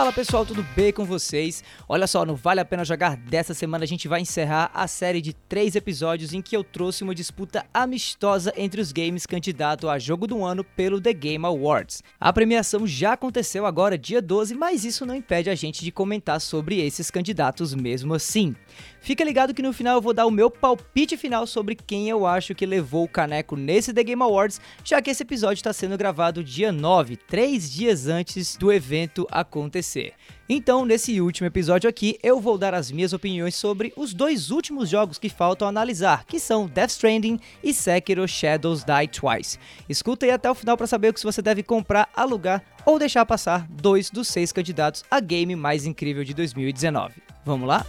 Fala 0.00 0.14
pessoal, 0.14 0.46
tudo 0.46 0.62
bem 0.74 0.90
com 0.94 1.04
vocês? 1.04 1.62
Olha 1.86 2.06
só, 2.06 2.24
não 2.24 2.34
vale 2.34 2.58
a 2.58 2.64
pena 2.64 2.86
jogar 2.86 3.18
dessa 3.18 3.52
semana 3.52 3.84
a 3.84 3.86
gente 3.86 4.08
vai 4.08 4.22
encerrar 4.22 4.70
a 4.72 4.88
série 4.88 5.20
de 5.20 5.34
três 5.34 5.76
episódios 5.76 6.32
em 6.32 6.40
que 6.40 6.56
eu 6.56 6.64
trouxe 6.64 7.04
uma 7.04 7.14
disputa 7.14 7.66
amistosa 7.74 8.50
entre 8.56 8.80
os 8.80 8.92
games 8.92 9.26
candidato 9.26 9.90
a 9.90 9.98
jogo 9.98 10.26
do 10.26 10.42
ano 10.42 10.64
pelo 10.64 11.02
The 11.02 11.12
Game 11.12 11.44
Awards. 11.44 12.02
A 12.18 12.32
premiação 12.32 12.86
já 12.86 13.12
aconteceu 13.12 13.66
agora, 13.66 13.98
dia 13.98 14.22
12, 14.22 14.54
mas 14.54 14.86
isso 14.86 15.04
não 15.04 15.14
impede 15.14 15.50
a 15.50 15.54
gente 15.54 15.84
de 15.84 15.92
comentar 15.92 16.40
sobre 16.40 16.80
esses 16.80 17.10
candidatos 17.10 17.74
mesmo 17.74 18.14
assim. 18.14 18.56
Fica 19.02 19.22
ligado 19.22 19.52
que 19.52 19.62
no 19.62 19.72
final 19.74 19.96
eu 19.96 20.02
vou 20.02 20.14
dar 20.14 20.24
o 20.24 20.30
meu 20.30 20.50
palpite 20.50 21.14
final 21.18 21.46
sobre 21.46 21.74
quem 21.74 22.08
eu 22.08 22.24
acho 22.24 22.54
que 22.54 22.64
levou 22.64 23.04
o 23.04 23.08
caneco 23.08 23.54
nesse 23.54 23.92
The 23.92 24.02
Game 24.02 24.22
Awards, 24.22 24.62
já 24.82 25.02
que 25.02 25.10
esse 25.10 25.24
episódio 25.24 25.60
está 25.60 25.74
sendo 25.74 25.98
gravado 25.98 26.42
dia 26.42 26.72
9, 26.72 27.16
três 27.16 27.70
dias 27.70 28.06
antes 28.06 28.56
do 28.56 28.72
evento 28.72 29.26
acontecer. 29.30 29.89
Então, 30.48 30.84
nesse 30.84 31.20
último 31.20 31.46
episódio 31.46 31.88
aqui, 31.88 32.18
eu 32.22 32.40
vou 32.40 32.58
dar 32.58 32.74
as 32.74 32.90
minhas 32.90 33.12
opiniões 33.12 33.54
sobre 33.54 33.92
os 33.96 34.12
dois 34.12 34.50
últimos 34.50 34.88
jogos 34.88 35.18
que 35.18 35.28
faltam 35.28 35.68
analisar, 35.68 36.24
que 36.24 36.40
são 36.40 36.66
Death 36.66 36.90
Stranding 36.90 37.38
e 37.62 37.72
Sekiro 37.72 38.26
Shadows 38.26 38.84
Die 38.84 39.08
Twice. 39.08 39.58
Escuta 39.88 40.26
aí 40.26 40.32
até 40.32 40.50
o 40.50 40.54
final 40.54 40.76
para 40.76 40.86
saber 40.86 41.16
se 41.16 41.24
você 41.24 41.40
deve 41.40 41.62
comprar, 41.62 42.08
alugar 42.14 42.62
ou 42.84 42.98
deixar 42.98 43.24
passar 43.26 43.66
dois 43.70 44.10
dos 44.10 44.28
seis 44.28 44.52
candidatos 44.52 45.04
a 45.10 45.20
game 45.20 45.54
mais 45.54 45.86
incrível 45.86 46.24
de 46.24 46.34
2019. 46.34 47.14
Vamos 47.44 47.68
lá? 47.68 47.86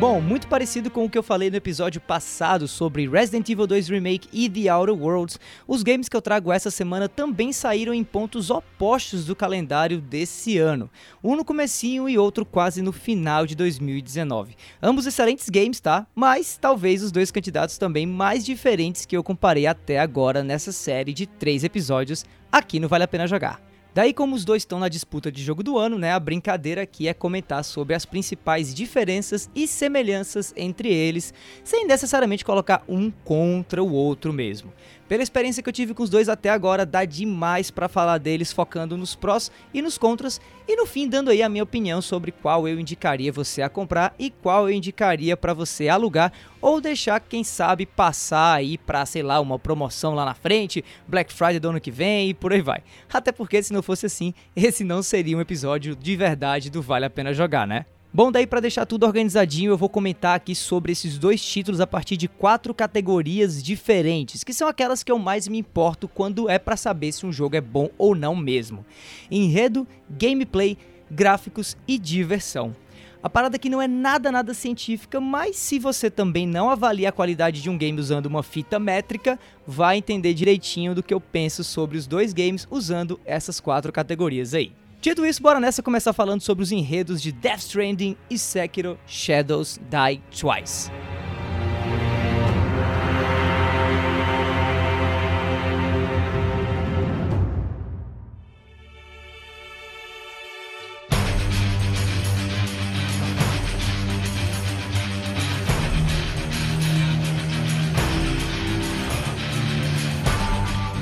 Bom, 0.00 0.20
muito 0.20 0.46
parecido 0.46 0.92
com 0.92 1.04
o 1.04 1.10
que 1.10 1.18
eu 1.18 1.24
falei 1.24 1.50
no 1.50 1.56
episódio 1.56 2.00
passado 2.00 2.68
sobre 2.68 3.08
Resident 3.08 3.48
Evil 3.48 3.66
2 3.66 3.88
Remake 3.88 4.28
e 4.32 4.48
The 4.48 4.72
Outer 4.72 4.94
Worlds, 4.94 5.40
os 5.66 5.82
games 5.82 6.08
que 6.08 6.16
eu 6.16 6.22
trago 6.22 6.52
essa 6.52 6.70
semana 6.70 7.08
também 7.08 7.52
saíram 7.52 7.92
em 7.92 8.04
pontos 8.04 8.48
opostos 8.48 9.24
do 9.24 9.34
calendário 9.34 10.00
desse 10.00 10.56
ano. 10.56 10.88
Um 11.22 11.34
no 11.34 11.44
comecinho 11.44 12.08
e 12.08 12.16
outro 12.16 12.46
quase 12.46 12.80
no 12.80 12.92
final 12.92 13.44
de 13.44 13.56
2019. 13.56 14.54
Ambos 14.80 15.04
excelentes 15.04 15.48
games, 15.48 15.80
tá? 15.80 16.06
Mas 16.14 16.56
talvez 16.56 17.02
os 17.02 17.10
dois 17.10 17.32
candidatos 17.32 17.76
também 17.76 18.06
mais 18.06 18.46
diferentes 18.46 19.04
que 19.04 19.16
eu 19.16 19.24
comparei 19.24 19.66
até 19.66 19.98
agora 19.98 20.44
nessa 20.44 20.70
série 20.70 21.12
de 21.12 21.26
três 21.26 21.64
episódios 21.64 22.24
aqui 22.52 22.78
no 22.78 22.86
Vale 22.86 23.02
a 23.02 23.08
Pena 23.08 23.26
Jogar. 23.26 23.67
Daí, 23.98 24.14
como 24.14 24.36
os 24.36 24.44
dois 24.44 24.62
estão 24.62 24.78
na 24.78 24.88
disputa 24.88 25.32
de 25.32 25.42
jogo 25.42 25.60
do 25.60 25.76
ano, 25.76 25.98
né, 25.98 26.12
a 26.12 26.20
brincadeira 26.20 26.82
aqui 26.82 27.08
é 27.08 27.12
comentar 27.12 27.64
sobre 27.64 27.96
as 27.96 28.04
principais 28.06 28.72
diferenças 28.72 29.50
e 29.56 29.66
semelhanças 29.66 30.54
entre 30.56 30.88
eles, 30.88 31.34
sem 31.64 31.84
necessariamente 31.84 32.44
colocar 32.44 32.84
um 32.88 33.10
contra 33.10 33.82
o 33.82 33.92
outro 33.92 34.32
mesmo. 34.32 34.72
Pela 35.08 35.22
experiência 35.22 35.62
que 35.62 35.68
eu 35.70 35.72
tive 35.72 35.94
com 35.94 36.02
os 36.02 36.10
dois 36.10 36.28
até 36.28 36.50
agora, 36.50 36.84
dá 36.84 37.06
demais 37.06 37.70
para 37.70 37.88
falar 37.88 38.18
deles 38.18 38.52
focando 38.52 38.94
nos 38.94 39.14
prós 39.14 39.50
e 39.72 39.80
nos 39.80 39.96
contras 39.96 40.38
e 40.68 40.76
no 40.76 40.84
fim 40.84 41.08
dando 41.08 41.30
aí 41.30 41.42
a 41.42 41.48
minha 41.48 41.62
opinião 41.64 42.02
sobre 42.02 42.30
qual 42.30 42.68
eu 42.68 42.78
indicaria 42.78 43.32
você 43.32 43.62
a 43.62 43.70
comprar 43.70 44.14
e 44.18 44.30
qual 44.30 44.68
eu 44.68 44.74
indicaria 44.74 45.34
para 45.34 45.54
você 45.54 45.88
alugar 45.88 46.30
ou 46.60 46.78
deixar 46.78 47.20
quem 47.20 47.42
sabe 47.42 47.86
passar 47.86 48.56
aí 48.56 48.76
para, 48.76 49.06
sei 49.06 49.22
lá, 49.22 49.40
uma 49.40 49.58
promoção 49.58 50.14
lá 50.14 50.26
na 50.26 50.34
frente, 50.34 50.84
Black 51.06 51.32
Friday 51.32 51.58
do 51.58 51.70
ano 51.70 51.80
que 51.80 51.90
vem 51.90 52.28
e 52.28 52.34
por 52.34 52.52
aí 52.52 52.60
vai. 52.60 52.82
Até 53.10 53.32
porque 53.32 53.62
se 53.62 53.72
não 53.72 53.82
fosse 53.82 54.04
assim, 54.04 54.34
esse 54.54 54.84
não 54.84 55.02
seria 55.02 55.38
um 55.38 55.40
episódio 55.40 55.96
de 55.96 56.16
verdade 56.16 56.68
do 56.68 56.82
Vale 56.82 57.06
a 57.06 57.10
Pena 57.10 57.32
Jogar, 57.32 57.66
né? 57.66 57.86
Bom, 58.10 58.32
daí 58.32 58.46
para 58.46 58.60
deixar 58.60 58.86
tudo 58.86 59.04
organizadinho, 59.04 59.70
eu 59.70 59.76
vou 59.76 59.88
comentar 59.88 60.34
aqui 60.34 60.54
sobre 60.54 60.92
esses 60.92 61.18
dois 61.18 61.44
títulos 61.44 61.78
a 61.78 61.86
partir 61.86 62.16
de 62.16 62.26
quatro 62.26 62.72
categorias 62.72 63.62
diferentes, 63.62 64.42
que 64.42 64.54
são 64.54 64.66
aquelas 64.66 65.02
que 65.02 65.12
eu 65.12 65.18
mais 65.18 65.46
me 65.46 65.58
importo 65.58 66.08
quando 66.08 66.48
é 66.48 66.58
para 66.58 66.74
saber 66.74 67.12
se 67.12 67.26
um 67.26 67.32
jogo 67.32 67.56
é 67.56 67.60
bom 67.60 67.90
ou 67.98 68.14
não 68.14 68.34
mesmo. 68.34 68.82
Enredo, 69.30 69.86
gameplay, 70.08 70.78
gráficos 71.10 71.76
e 71.86 71.98
diversão. 71.98 72.74
A 73.22 73.28
parada 73.28 73.56
aqui 73.56 73.68
não 73.68 73.82
é 73.82 73.86
nada 73.86 74.32
nada 74.32 74.54
científica, 74.54 75.20
mas 75.20 75.56
se 75.56 75.78
você 75.78 76.10
também 76.10 76.46
não 76.46 76.70
avalia 76.70 77.10
a 77.10 77.12
qualidade 77.12 77.60
de 77.60 77.68
um 77.68 77.76
game 77.76 78.00
usando 78.00 78.24
uma 78.24 78.42
fita 78.42 78.78
métrica, 78.78 79.38
vai 79.66 79.98
entender 79.98 80.32
direitinho 80.32 80.94
do 80.94 81.02
que 81.02 81.12
eu 81.12 81.20
penso 81.20 81.62
sobre 81.62 81.98
os 81.98 82.06
dois 82.06 82.32
games 82.32 82.66
usando 82.70 83.20
essas 83.26 83.60
quatro 83.60 83.92
categorias 83.92 84.54
aí. 84.54 84.72
Dito 85.00 85.24
isso, 85.24 85.40
bora 85.40 85.60
nessa 85.60 85.80
começar 85.80 86.12
falando 86.12 86.40
sobre 86.40 86.64
os 86.64 86.72
enredos 86.72 87.22
de 87.22 87.30
Death 87.30 87.60
Stranding 87.60 88.16
e 88.28 88.36
Sekiro 88.36 88.98
Shadows 89.06 89.78
Die 89.88 90.20
Twice. 90.36 90.90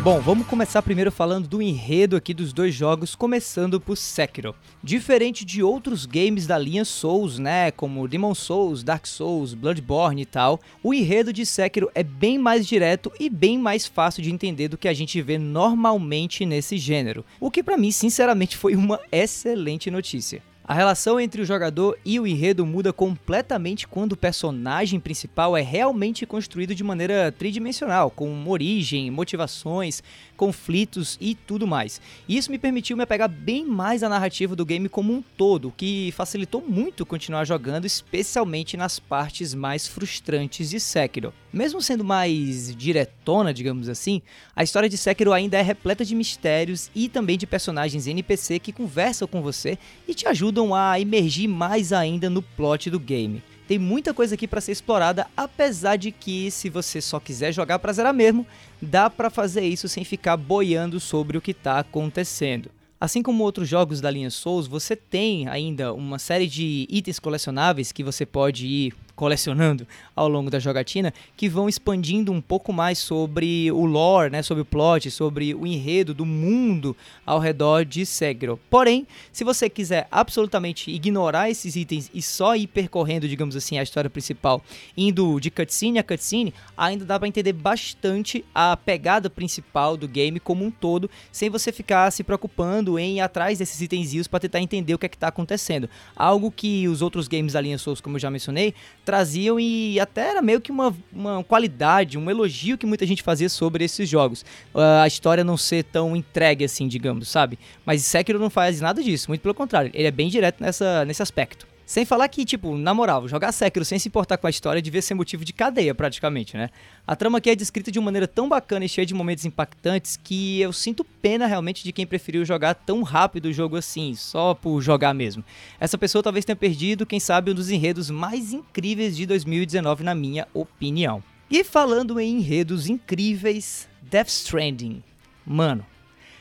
Bom, 0.06 0.20
vamos 0.20 0.46
começar 0.46 0.82
primeiro 0.82 1.10
falando 1.10 1.48
do 1.48 1.60
enredo 1.60 2.14
aqui 2.14 2.32
dos 2.32 2.52
dois 2.52 2.72
jogos, 2.72 3.16
começando 3.16 3.80
por 3.80 3.96
Sekiro. 3.96 4.54
Diferente 4.80 5.44
de 5.44 5.64
outros 5.64 6.06
games 6.06 6.46
da 6.46 6.56
linha 6.56 6.84
Souls, 6.84 7.40
né, 7.40 7.72
como 7.72 8.06
Demon 8.06 8.32
Souls, 8.32 8.84
Dark 8.84 9.04
Souls, 9.04 9.52
Bloodborne 9.52 10.22
e 10.22 10.24
tal, 10.24 10.60
o 10.80 10.94
enredo 10.94 11.32
de 11.32 11.44
Sekiro 11.44 11.90
é 11.92 12.04
bem 12.04 12.38
mais 12.38 12.68
direto 12.68 13.10
e 13.18 13.28
bem 13.28 13.58
mais 13.58 13.84
fácil 13.84 14.22
de 14.22 14.30
entender 14.30 14.68
do 14.68 14.78
que 14.78 14.86
a 14.86 14.94
gente 14.94 15.20
vê 15.20 15.38
normalmente 15.38 16.46
nesse 16.46 16.78
gênero, 16.78 17.24
o 17.40 17.50
que 17.50 17.60
para 17.60 17.76
mim, 17.76 17.90
sinceramente, 17.90 18.56
foi 18.56 18.76
uma 18.76 19.00
excelente 19.10 19.90
notícia. 19.90 20.40
A 20.68 20.74
relação 20.74 21.20
entre 21.20 21.40
o 21.40 21.44
jogador 21.44 21.96
e 22.04 22.18
o 22.18 22.26
enredo 22.26 22.66
muda 22.66 22.92
completamente 22.92 23.86
quando 23.86 24.14
o 24.14 24.16
personagem 24.16 24.98
principal 24.98 25.56
é 25.56 25.62
realmente 25.62 26.26
construído 26.26 26.74
de 26.74 26.82
maneira 26.82 27.30
tridimensional, 27.30 28.10
com 28.10 28.48
origem, 28.48 29.08
motivações, 29.08 30.02
conflitos 30.36 31.16
e 31.20 31.34
tudo 31.34 31.66
mais. 31.66 32.00
Isso 32.28 32.50
me 32.50 32.58
permitiu 32.58 32.96
me 32.96 33.02
apegar 33.02 33.28
bem 33.28 33.64
mais 33.64 34.02
à 34.02 34.08
narrativa 34.08 34.54
do 34.54 34.64
game 34.64 34.88
como 34.88 35.12
um 35.12 35.22
todo, 35.36 35.68
o 35.68 35.72
que 35.72 36.12
facilitou 36.12 36.62
muito 36.62 37.06
continuar 37.06 37.44
jogando, 37.44 37.86
especialmente 37.86 38.76
nas 38.76 38.98
partes 38.98 39.54
mais 39.54 39.88
frustrantes 39.88 40.70
de 40.70 40.78
Sekiro. 40.78 41.32
Mesmo 41.52 41.80
sendo 41.80 42.04
mais 42.04 42.74
diretona, 42.76 43.54
digamos 43.54 43.88
assim, 43.88 44.20
a 44.54 44.62
história 44.62 44.88
de 44.88 44.98
Sekiro 44.98 45.32
ainda 45.32 45.56
é 45.56 45.62
repleta 45.62 46.04
de 46.04 46.14
mistérios 46.14 46.90
e 46.94 47.08
também 47.08 47.38
de 47.38 47.46
personagens 47.46 48.06
NPC 48.06 48.58
que 48.58 48.72
conversam 48.72 49.26
com 49.26 49.40
você 49.40 49.78
e 50.06 50.14
te 50.14 50.28
ajudam 50.28 50.74
a 50.74 51.00
emergir 51.00 51.48
mais 51.48 51.92
ainda 51.92 52.28
no 52.28 52.42
plot 52.42 52.90
do 52.90 53.00
game. 53.00 53.42
Tem 53.66 53.78
muita 53.80 54.14
coisa 54.14 54.36
aqui 54.36 54.46
para 54.46 54.60
ser 54.60 54.72
explorada, 54.72 55.26
apesar 55.36 55.96
de 55.96 56.12
que 56.12 56.50
se 56.52 56.70
você 56.70 57.00
só 57.00 57.18
quiser 57.18 57.52
jogar 57.52 57.80
para 57.80 57.92
zerar 57.92 58.14
mesmo, 58.14 58.46
dá 58.80 59.10
para 59.10 59.28
fazer 59.28 59.62
isso 59.62 59.88
sem 59.88 60.04
ficar 60.04 60.36
boiando 60.36 61.00
sobre 61.00 61.36
o 61.36 61.40
que 61.40 61.50
está 61.50 61.80
acontecendo. 61.80 62.70
Assim 63.00 63.22
como 63.22 63.42
outros 63.42 63.68
jogos 63.68 64.00
da 64.00 64.10
linha 64.10 64.30
Souls, 64.30 64.68
você 64.68 64.94
tem 64.94 65.48
ainda 65.48 65.92
uma 65.92 66.18
série 66.18 66.46
de 66.46 66.86
itens 66.88 67.18
colecionáveis 67.18 67.92
que 67.92 68.04
você 68.04 68.24
pode 68.24 68.66
ir 68.66 68.94
colecionando 69.16 69.86
ao 70.14 70.28
longo 70.28 70.50
da 70.50 70.60
jogatina, 70.60 71.12
que 71.36 71.48
vão 71.48 71.68
expandindo 71.68 72.30
um 72.30 72.40
pouco 72.40 72.72
mais 72.72 72.98
sobre 72.98 73.72
o 73.72 73.84
lore, 73.86 74.30
né, 74.30 74.42
sobre 74.42 74.62
o 74.62 74.64
plot, 74.64 75.10
sobre 75.10 75.54
o 75.54 75.66
enredo 75.66 76.14
do 76.14 76.26
mundo 76.26 76.94
ao 77.24 77.40
redor 77.40 77.84
de 77.84 78.04
Sekiro. 78.04 78.60
Porém, 78.70 79.06
se 79.32 79.42
você 79.42 79.68
quiser 79.68 80.06
absolutamente 80.10 80.90
ignorar 80.90 81.50
esses 81.50 81.74
itens 81.74 82.10
e 82.12 82.20
só 82.20 82.54
ir 82.54 82.66
percorrendo, 82.66 83.28
digamos 83.28 83.56
assim, 83.56 83.78
a 83.78 83.82
história 83.82 84.10
principal, 84.10 84.62
indo 84.96 85.40
de 85.40 85.50
cutscene 85.50 85.98
a 85.98 86.04
cutscene, 86.04 86.52
ainda 86.76 87.04
dá 87.04 87.18
para 87.18 87.26
entender 87.26 87.54
bastante 87.54 88.44
a 88.54 88.76
pegada 88.76 89.30
principal 89.30 89.96
do 89.96 90.06
game 90.06 90.38
como 90.38 90.64
um 90.64 90.70
todo, 90.70 91.10
sem 91.32 91.48
você 91.48 91.72
ficar 91.72 92.10
se 92.10 92.22
preocupando 92.22 92.98
em 92.98 93.16
ir 93.16 93.20
atrás 93.20 93.58
desses 93.58 93.80
itenzinhos 93.80 94.28
para 94.28 94.40
tentar 94.40 94.60
entender 94.60 94.92
o 94.94 94.98
que 94.98 95.06
é 95.06 95.08
que 95.08 95.16
tá 95.16 95.28
acontecendo. 95.28 95.88
Algo 96.14 96.50
que 96.50 96.86
os 96.88 97.00
outros 97.00 97.26
games 97.26 97.54
da 97.54 97.60
linha 97.60 97.78
Souls, 97.78 98.00
como 98.00 98.16
eu 98.16 98.20
já 98.20 98.30
mencionei, 98.30 98.74
traziam 99.06 99.58
e 99.58 99.98
até 100.00 100.30
era 100.30 100.42
meio 100.42 100.60
que 100.60 100.72
uma, 100.72 100.94
uma 101.12 101.44
qualidade, 101.44 102.18
um 102.18 102.28
elogio 102.28 102.76
que 102.76 102.84
muita 102.84 103.06
gente 103.06 103.22
fazia 103.22 103.48
sobre 103.48 103.84
esses 103.84 104.08
jogos. 104.08 104.42
Uh, 104.74 105.00
a 105.02 105.06
história 105.06 105.44
não 105.44 105.56
ser 105.56 105.84
tão 105.84 106.16
entregue 106.16 106.64
assim, 106.64 106.88
digamos, 106.88 107.28
sabe? 107.28 107.56
Mas 107.86 108.02
Sekiro 108.02 108.38
não 108.38 108.50
faz 108.50 108.80
nada 108.80 109.00
disso, 109.02 109.30
muito 109.30 109.40
pelo 109.40 109.54
contrário, 109.54 109.90
ele 109.94 110.08
é 110.08 110.10
bem 110.10 110.28
direto 110.28 110.60
nessa, 110.60 111.04
nesse 111.04 111.22
aspecto. 111.22 111.66
Sem 111.86 112.04
falar 112.04 112.26
que, 112.26 112.44
tipo, 112.44 112.76
na 112.76 112.92
moral, 112.92 113.28
jogar 113.28 113.52
Sekiro 113.52 113.84
sem 113.84 113.96
se 113.96 114.08
importar 114.08 114.36
com 114.38 114.48
a 114.48 114.50
história 114.50 114.82
devia 114.82 115.00
ser 115.00 115.14
motivo 115.14 115.44
de 115.44 115.52
cadeia, 115.52 115.94
praticamente, 115.94 116.56
né? 116.56 116.68
A 117.06 117.14
trama 117.14 117.38
aqui 117.38 117.48
é 117.48 117.54
descrita 117.54 117.92
de 117.92 117.98
uma 118.00 118.06
maneira 118.06 118.26
tão 118.26 118.48
bacana 118.48 118.84
e 118.84 118.88
cheia 118.88 119.06
de 119.06 119.14
momentos 119.14 119.44
impactantes 119.44 120.16
que 120.16 120.60
eu 120.60 120.72
sinto 120.72 121.04
pena 121.04 121.46
realmente 121.46 121.84
de 121.84 121.92
quem 121.92 122.04
preferiu 122.04 122.44
jogar 122.44 122.74
tão 122.74 123.04
rápido 123.04 123.46
o 123.46 123.52
jogo 123.52 123.76
assim, 123.76 124.16
só 124.16 124.52
por 124.52 124.82
jogar 124.82 125.14
mesmo. 125.14 125.44
Essa 125.78 125.96
pessoa 125.96 126.24
talvez 126.24 126.44
tenha 126.44 126.56
perdido, 126.56 127.06
quem 127.06 127.20
sabe, 127.20 127.52
um 127.52 127.54
dos 127.54 127.70
enredos 127.70 128.10
mais 128.10 128.52
incríveis 128.52 129.16
de 129.16 129.24
2019, 129.24 130.02
na 130.02 130.14
minha 130.14 130.48
opinião. 130.52 131.22
E 131.48 131.62
falando 131.62 132.18
em 132.18 132.38
enredos 132.38 132.88
incríveis, 132.88 133.88
Death 134.02 134.26
Stranding. 134.26 135.04
Mano, 135.46 135.86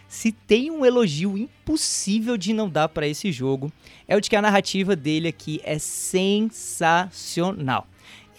se 0.08 0.32
tem 0.32 0.72
um 0.72 0.86
elogio 0.86 1.38
impossível 1.38 2.38
de 2.38 2.54
não 2.54 2.70
dar 2.70 2.88
para 2.90 3.08
esse 3.08 3.32
jogo, 3.32 3.72
é 4.08 4.16
o 4.16 4.22
de 4.22 4.30
que 4.30 4.36
a 4.36 4.42
narrativa 4.42 4.96
dele 4.96 5.28
aqui 5.28 5.60
é 5.64 5.80
sensacional. 5.80 7.88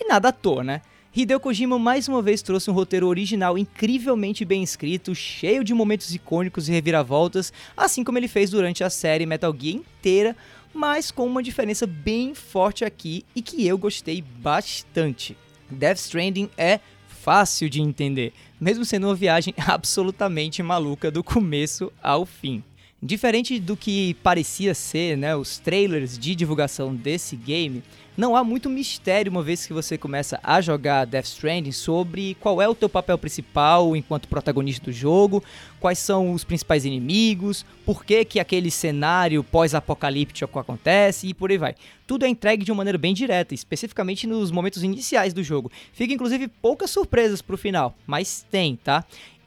E 0.01 0.07
nada 0.07 0.29
à 0.29 0.33
toa, 0.33 0.63
né? 0.63 0.83
Hideo 1.15 1.41
Kojima 1.41 1.79
mais 1.79 2.09
uma 2.09 2.21
vez 2.21 2.43
trouxe 2.43 2.71
um 2.71 2.75
roteiro 2.75 3.07
original 3.07 3.57
incrivelmente 3.57 4.45
bem 4.45 4.63
escrito, 4.63 5.15
cheio 5.15 5.65
de 5.65 5.73
momentos 5.73 6.15
icônicos 6.15 6.69
e 6.69 6.73
reviravoltas, 6.73 7.51
assim 7.75 8.05
como 8.05 8.19
ele 8.19 8.29
fez 8.29 8.51
durante 8.51 8.85
a 8.85 8.91
série 8.91 9.25
Metal 9.25 9.55
Gear 9.59 9.77
inteira, 9.77 10.37
mas 10.75 11.11
com 11.11 11.27
uma 11.27 11.43
diferença 11.43 11.87
bem 11.87 12.35
forte 12.35 12.85
aqui 12.85 13.25
e 13.35 13.41
que 13.41 13.67
eu 13.67 13.79
gostei 13.79 14.21
bastante. 14.21 15.35
Death 15.71 15.97
Stranding 15.97 16.51
é 16.57 16.81
fácil 17.27 17.69
de 17.69 17.83
entender, 17.83 18.33
mesmo 18.61 18.85
sendo 18.85 19.09
uma 19.09 19.15
viagem 19.17 19.53
absolutamente 19.67 20.63
maluca 20.63 21.11
do 21.11 21.25
começo 21.25 21.93
ao 22.01 22.25
fim. 22.25 22.63
Diferente 23.03 23.61
do 23.61 23.77
que 23.77 24.15
parecia 24.23 24.75
ser, 24.75 25.19
né, 25.19 25.37
os 25.37 25.59
trailers 25.59 26.19
de 26.19 26.35
divulgação 26.35 26.95
desse 26.95 27.37
game, 27.37 27.83
não 28.17 28.35
há 28.35 28.43
muito 28.43 28.71
mistério 28.71 29.31
uma 29.31 29.43
vez 29.43 29.67
que 29.67 29.75
você 29.75 29.99
começa 29.99 30.41
a 30.43 30.63
jogar 30.63 31.05
Death 31.05 31.27
Stranding 31.27 31.73
sobre 31.73 32.35
qual 32.41 32.63
é 32.63 32.67
o 32.67 32.75
teu 32.75 32.89
papel 32.89 33.19
principal 33.19 33.95
enquanto 33.95 34.27
protagonista 34.27 34.87
do 34.87 34.93
jogo, 34.93 35.45
quais 35.79 35.99
são 35.99 36.33
os 36.33 36.43
principais 36.43 36.87
inimigos, 36.87 37.67
por 37.85 38.03
que, 38.03 38.25
que 38.25 38.41
aquele 38.41 38.71
cenário 38.71 39.45
pós-apocalíptico 39.45 40.59
acontece 40.59 41.29
e 41.29 41.35
por 41.35 41.51
aí 41.51 41.59
vai. 41.59 41.75
Tudo 42.07 42.25
é 42.25 42.29
entregue 42.29 42.65
de 42.65 42.73
uma 42.73 42.79
maneira 42.79 42.97
bem 42.97 43.13
direta, 43.13 43.53
especificamente 43.53 44.27
nos 44.27 44.51
momentos 44.51 44.83
iniciais 44.83 45.35
do 45.35 45.43
jogo. 45.43 45.71
Fica 45.93 46.15
inclusive 46.15 46.49
poucas 46.49 46.91
surpresas 46.91 47.43
pro 47.43 47.59
final, 47.59 47.95
mas 48.07 48.47
tem, 48.51 48.77
tá? 48.77 49.05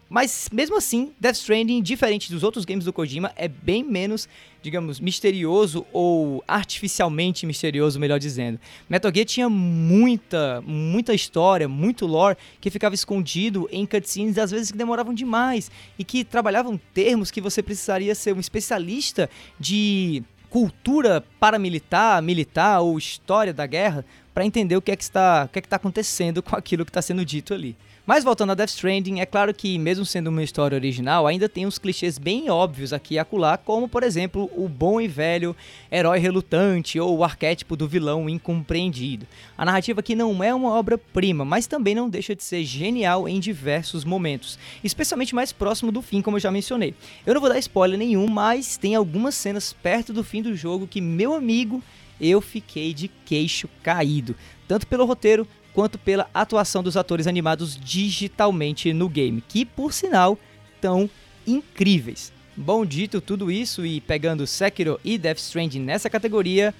Mas 0.10 0.50
mesmo 0.52 0.76
assim, 0.76 1.14
Death 1.20 1.36
Stranding, 1.36 1.84
diferente 1.84 2.32
dos 2.32 2.42
outros 2.42 2.66
games 2.66 2.84
do 2.84 2.92
Kojima, 2.92 3.32
é 3.36 3.48
bem 3.48 3.84
menos, 3.84 4.28
digamos, 4.60 5.00
misterioso 5.00 5.86
ou 5.94 6.44
artificialmente 6.48 7.46
misterioso, 7.46 8.00
melhor 8.00 8.18
dizendo. 8.18 8.60
Metal 8.90 9.12
Gear 9.14 9.26
tinha 9.28 9.48
muita, 9.48 10.62
muita 10.66 11.14
história, 11.14 11.68
muito 11.68 12.08
lore 12.08 12.36
que 12.60 12.72
ficava 12.72 12.96
escondido 12.96 13.70
em 13.72 13.86
cutscenes 13.86 14.40
às 14.40 14.50
vezes 14.50 14.72
que 14.72 14.78
demoravam 14.78 15.14
demais 15.14 15.70
e 15.98 16.04
que 16.04 16.24
trabalhavam 16.24 16.80
termos 16.92 17.30
que 17.30 17.40
você 17.40 17.62
precisaria 17.62 18.16
ser 18.16 18.34
um 18.34 18.40
especialista 18.40 19.30
de 19.60 20.24
cultura 20.50 21.24
paramilitar, 21.40 22.20
militar 22.24 22.82
ou 22.82 22.98
história 22.98 23.54
da 23.54 23.68
guerra 23.68 24.04
para 24.34 24.44
entender 24.44 24.76
o 24.76 24.82
que 24.82 24.92
é 24.92 24.96
que 24.96 25.04
está, 25.04 25.46
o 25.46 25.50
que 25.50 25.60
é 25.60 25.62
que 25.62 25.68
está 25.68 25.76
acontecendo 25.76 26.42
com 26.42 26.56
aquilo 26.56 26.84
que 26.84 26.90
está 26.90 27.02
sendo 27.02 27.24
dito 27.24 27.54
ali. 27.54 27.78
Mas 28.10 28.24
voltando 28.24 28.54
a 28.54 28.56
Death 28.56 28.70
Stranding, 28.70 29.20
é 29.20 29.26
claro 29.28 29.54
que, 29.54 29.78
mesmo 29.78 30.04
sendo 30.04 30.32
uma 30.32 30.42
história 30.42 30.76
original, 30.76 31.28
ainda 31.28 31.48
tem 31.48 31.68
uns 31.68 31.78
clichês 31.78 32.18
bem 32.18 32.50
óbvios 32.50 32.92
aqui 32.92 33.14
e 33.14 33.20
acolá, 33.20 33.56
como, 33.56 33.88
por 33.88 34.02
exemplo, 34.02 34.50
o 34.56 34.68
bom 34.68 35.00
e 35.00 35.08
velho 35.08 35.56
herói 35.92 36.18
relutante 36.18 37.00
ou 37.00 37.16
o 37.16 37.24
arquétipo 37.24 37.76
do 37.76 37.88
vilão 37.88 38.28
incompreendido. 38.28 39.28
A 39.56 39.64
narrativa 39.64 40.00
aqui 40.00 40.16
não 40.16 40.44
é 40.44 40.52
uma 40.52 40.72
obra-prima, 40.72 41.46
mas 41.46 41.68
também 41.68 41.94
não 41.94 42.10
deixa 42.10 42.36
de 42.36 42.44
ser 42.44 42.64
genial 42.64 43.30
em 43.30 43.40
diversos 43.40 44.04
momentos, 44.04 44.58
especialmente 44.84 45.36
mais 45.36 45.52
próximo 45.52 45.92
do 45.92 46.02
fim, 46.02 46.20
como 46.20 46.38
eu 46.38 46.42
já 46.42 46.50
mencionei. 46.50 46.96
Eu 47.28 47.36
não 47.36 47.42
vou 47.42 47.50
dar 47.52 47.60
spoiler 47.60 48.00
nenhum, 48.00 48.26
mas 48.26 48.76
tem 48.76 48.96
algumas 48.96 49.36
cenas 49.36 49.72
perto 49.72 50.12
do 50.12 50.24
fim 50.24 50.42
do 50.42 50.56
jogo 50.56 50.88
que, 50.88 51.00
meu 51.00 51.36
amigo, 51.36 51.80
eu 52.20 52.42
fiquei 52.42 52.92
de 52.92 53.08
queixo 53.08 53.70
caído, 53.84 54.36
tanto 54.68 54.88
pelo 54.88 55.06
roteiro 55.06 55.48
quanto 55.74 55.98
pela 55.98 56.30
atuação 56.34 56.82
dos 56.84 56.98
atores 56.98 57.28
animados 57.28 57.78
digitalmente 57.78 58.92
no 58.94 59.08
game, 59.08 59.44
que 59.48 59.66
por 59.66 59.94
sinal 59.94 60.38
tão 60.82 61.10
incríveis. 61.46 62.32
Bom, 62.56 62.86
dito 62.86 63.22
tudo 63.22 63.50
isso 63.50 63.86
e 63.86 64.02
pegando 64.02 64.46
Sekiro 64.46 65.00
e 65.04 65.18
Death 65.18 65.38
Stranding 65.38 65.80
nessa 65.80 66.10
categoria, 66.10 66.74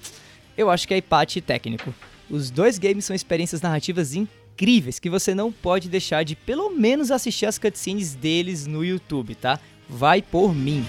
eu 0.58 0.70
acho 0.70 0.88
que 0.88 0.94
é 0.94 0.98
empate 0.98 1.40
técnico. 1.40 1.94
Os 2.30 2.52
dois 2.52 2.78
games 2.78 3.06
são 3.06 3.16
experiências 3.16 3.62
narrativas 3.62 4.14
incríveis 4.14 5.00
que 5.00 5.10
você 5.10 5.34
não 5.34 5.52
pode 5.52 5.88
deixar 5.88 6.24
de 6.24 6.36
pelo 6.36 6.70
menos 6.70 7.12
assistir 7.12 7.46
as 7.46 7.58
cutscenes 7.58 8.14
deles 8.14 8.68
no 8.68 8.84
YouTube, 8.84 9.36
tá? 9.36 9.60
Vai 9.88 10.22
por 10.22 10.54
mim. 10.54 10.86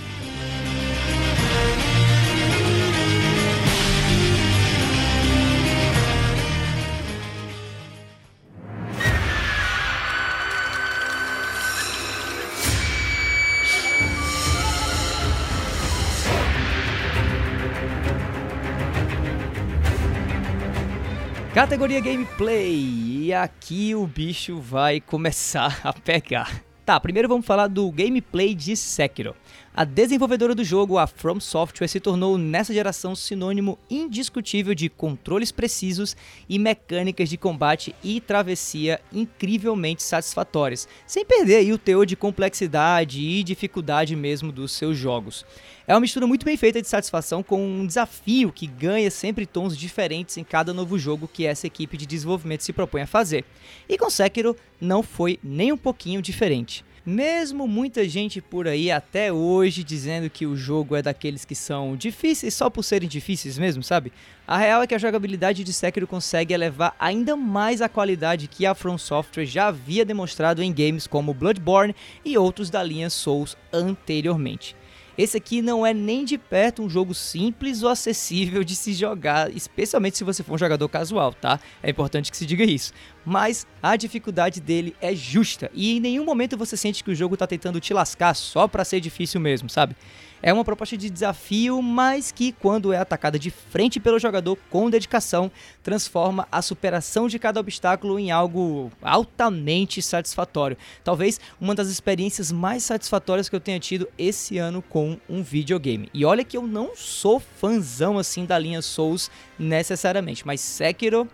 Categoria 21.61 22.01
Gameplay. 22.01 23.27
E 23.27 23.35
aqui 23.35 23.95
o 23.95 24.07
bicho 24.07 24.59
vai 24.59 24.99
começar 24.99 25.79
a 25.85 25.93
pegar. 25.93 26.63
Tá, 26.87 26.99
primeiro 26.99 27.29
vamos 27.29 27.45
falar 27.45 27.67
do 27.67 27.93
gameplay 27.93 28.55
de 28.55 28.75
Sekiro. 28.75 29.37
A 29.73 29.85
desenvolvedora 29.85 30.53
do 30.53 30.65
jogo, 30.65 30.99
a 30.99 31.07
From 31.07 31.39
Software, 31.39 31.87
se 31.87 32.01
tornou 32.01 32.37
nessa 32.37 32.75
geração 32.75 33.15
sinônimo 33.15 33.79
indiscutível 33.89 34.75
de 34.75 34.89
controles 34.89 35.53
precisos 35.53 36.17
e 36.49 36.59
mecânicas 36.59 37.29
de 37.29 37.37
combate 37.37 37.95
e 38.03 38.21
travessia 38.21 39.01
incrivelmente 39.13 40.03
satisfatórias, 40.03 40.89
sem 41.07 41.25
perder 41.25 41.57
aí 41.57 41.73
o 41.73 41.79
teor 41.79 42.05
de 42.05 42.17
complexidade 42.17 43.21
e 43.21 43.45
dificuldade 43.45 44.17
mesmo 44.17 44.51
dos 44.51 44.73
seus 44.73 44.99
jogos. 44.99 45.47
É 45.87 45.95
uma 45.95 46.01
mistura 46.01 46.27
muito 46.27 46.45
bem 46.45 46.57
feita 46.57 46.83
de 46.83 46.89
satisfação 46.89 47.41
com 47.41 47.65
um 47.65 47.87
desafio 47.87 48.51
que 48.51 48.67
ganha 48.67 49.11
sempre 49.11 49.47
tons 49.47 49.79
diferentes 49.79 50.37
em 50.37 50.43
cada 50.43 50.75
novo 50.75 50.99
jogo 50.99 51.31
que 51.33 51.47
essa 51.47 51.69
equipe 51.69 51.97
de 51.97 52.07
desenvolvimento 52.07 52.63
se 52.65 52.73
propõe 52.73 53.03
a 53.03 53.07
fazer. 53.07 53.45
E 53.89 53.97
com 53.97 54.11
Sekiro 54.11 54.57
não 54.81 55.01
foi 55.01 55.39
nem 55.45 55.71
um 55.71 55.77
pouquinho 55.77 56.21
diferente. 56.21 56.85
Mesmo 57.05 57.67
muita 57.67 58.07
gente 58.07 58.43
por 58.43 58.69
aí 58.69 58.91
até 58.91 59.33
hoje 59.33 59.83
dizendo 59.83 60.29
que 60.29 60.45
o 60.45 60.55
jogo 60.55 60.95
é 60.95 61.01
daqueles 61.01 61.47
que 61.47 61.55
são 61.55 61.97
difíceis 61.97 62.53
só 62.53 62.69
por 62.69 62.83
serem 62.83 63.09
difíceis 63.09 63.57
mesmo, 63.57 63.83
sabe? 63.83 64.13
A 64.47 64.59
real 64.59 64.83
é 64.83 64.87
que 64.87 64.95
a 64.95 64.99
jogabilidade 64.99 65.65
de 65.65 65.73
Sekiro 65.73 66.07
consegue 66.07 66.53
elevar 66.53 66.95
ainda 66.99 67.35
mais 67.37 67.81
a 67.81 67.89
qualidade 67.89 68.49
que 68.49 68.67
a 68.67 68.75
From 68.75 68.99
Software 68.99 69.47
já 69.47 69.69
havia 69.69 70.05
demonstrado 70.05 70.63
em 70.63 70.75
games 70.75 71.07
como 71.07 71.33
Bloodborne 71.33 71.97
e 72.23 72.37
outros 72.37 72.69
da 72.69 72.83
linha 72.83 73.09
Souls 73.09 73.57
anteriormente. 73.73 74.77
Esse 75.21 75.37
aqui 75.37 75.61
não 75.61 75.85
é 75.85 75.93
nem 75.93 76.25
de 76.25 76.39
perto 76.39 76.83
um 76.83 76.89
jogo 76.89 77.13
simples 77.13 77.83
ou 77.83 77.91
acessível 77.91 78.65
de 78.65 78.75
se 78.75 78.95
jogar, 78.95 79.55
especialmente 79.55 80.17
se 80.17 80.25
você 80.25 80.43
for 80.43 80.55
um 80.55 80.59
jogador 80.59 80.89
casual, 80.89 81.35
tá? 81.35 81.61
É 81.83 81.91
importante 81.91 82.31
que 82.31 82.37
se 82.37 82.47
diga 82.47 82.65
isso. 82.65 82.93
Mas 83.25 83.67
a 83.83 83.97
dificuldade 83.97 84.61
dele 84.61 84.97
é 85.01 85.15
justa 85.15 85.71
e 85.75 85.97
em 85.97 86.01
nenhum 86.01 86.25
momento 86.25 86.57
você 86.57 86.77
sente 86.77 87.05
que 87.05 87.11
o 87.11 87.15
jogo 87.15 87.37
tá 87.37 87.47
tentando 87.47 87.81
te 87.81 87.93
lascar 87.93 88.35
só 88.35 88.67
para 88.67 88.85
ser 88.85 89.01
difícil 89.01 89.41
mesmo, 89.41 89.69
sabe? 89.69 89.95
É 90.43 90.53
uma 90.55 90.65
proposta 90.65 90.97
de 90.97 91.11
desafio, 91.11 91.83
mas 91.83 92.33
que, 92.33 92.51
quando 92.53 92.95
é 92.95 92.97
atacada 92.97 93.39
de 93.39 93.51
frente 93.51 94.01
pelo 94.01 94.19
jogador 94.19 94.57
com 94.71 94.89
dedicação, 94.89 95.53
transforma 95.83 96.49
a 96.51 96.63
superação 96.63 97.29
de 97.29 97.39
cada 97.39 97.61
obstáculo 97.61 98.19
em 98.19 98.31
algo 98.31 98.91
altamente 99.03 100.01
satisfatório. 100.01 100.79
Talvez 101.05 101.39
uma 101.61 101.75
das 101.75 101.89
experiências 101.89 102.51
mais 102.51 102.83
satisfatórias 102.85 103.51
que 103.51 103.57
eu 103.57 103.61
tenha 103.61 103.79
tido 103.79 104.09
esse 104.17 104.57
ano 104.57 104.81
com 104.81 105.19
um 105.29 105.43
videogame. 105.43 106.09
E 106.15 106.25
olha 106.25 106.43
que 106.43 106.57
eu 106.57 106.67
não 106.67 106.97
sou 106.97 107.39
fãzão 107.39 108.19
assim 108.19 108.47
da 108.47 108.59
linha 108.59 108.81
Souls 108.81 109.31
necessariamente, 109.59 110.47
mas 110.47 110.63
Sekiro. 110.63 111.29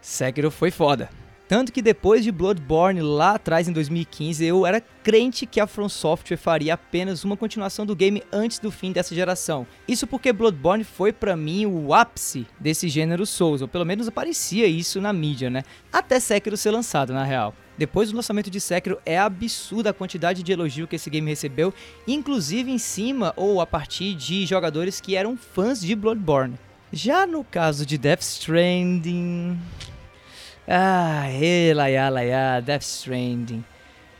Sekiro 0.00 0.50
foi 0.50 0.70
foda. 0.70 1.10
Tanto 1.50 1.72
que 1.72 1.82
depois 1.82 2.22
de 2.22 2.30
Bloodborne, 2.30 3.02
lá 3.02 3.34
atrás 3.34 3.66
em 3.66 3.72
2015, 3.72 4.44
eu 4.44 4.64
era 4.64 4.80
crente 5.02 5.44
que 5.46 5.58
a 5.58 5.66
From 5.66 5.88
Software 5.88 6.36
faria 6.36 6.74
apenas 6.74 7.24
uma 7.24 7.36
continuação 7.36 7.84
do 7.84 7.96
game 7.96 8.22
antes 8.32 8.60
do 8.60 8.70
fim 8.70 8.92
dessa 8.92 9.16
geração. 9.16 9.66
Isso 9.88 10.06
porque 10.06 10.32
Bloodborne 10.32 10.84
foi 10.84 11.12
para 11.12 11.36
mim 11.36 11.66
o 11.66 11.92
ápice 11.92 12.46
desse 12.60 12.88
gênero 12.88 13.26
Souls, 13.26 13.62
ou 13.62 13.66
pelo 13.66 13.84
menos 13.84 14.06
aparecia 14.06 14.68
isso 14.68 15.00
na 15.00 15.12
mídia, 15.12 15.50
né? 15.50 15.64
Até 15.92 16.20
Sekiro 16.20 16.56
ser 16.56 16.70
lançado, 16.70 17.12
na 17.12 17.24
real. 17.24 17.52
Depois 17.76 18.10
do 18.10 18.16
lançamento 18.16 18.48
de 18.48 18.60
Sekiro, 18.60 19.00
é 19.04 19.18
absurda 19.18 19.90
a 19.90 19.92
quantidade 19.92 20.44
de 20.44 20.52
elogio 20.52 20.86
que 20.86 20.94
esse 20.94 21.10
game 21.10 21.28
recebeu, 21.28 21.74
inclusive 22.06 22.70
em 22.70 22.78
cima 22.78 23.32
ou 23.36 23.60
a 23.60 23.66
partir 23.66 24.14
de 24.14 24.46
jogadores 24.46 25.00
que 25.00 25.16
eram 25.16 25.36
fãs 25.36 25.80
de 25.80 25.96
Bloodborne. 25.96 26.56
Já 26.92 27.24
no 27.24 27.44
caso 27.44 27.86
de 27.86 27.96
Death 27.96 28.22
Stranding. 28.22 29.56
Ah, 30.66 31.30
elaiá, 31.30 32.60
Death 32.60 32.82
Stranding. 32.82 33.64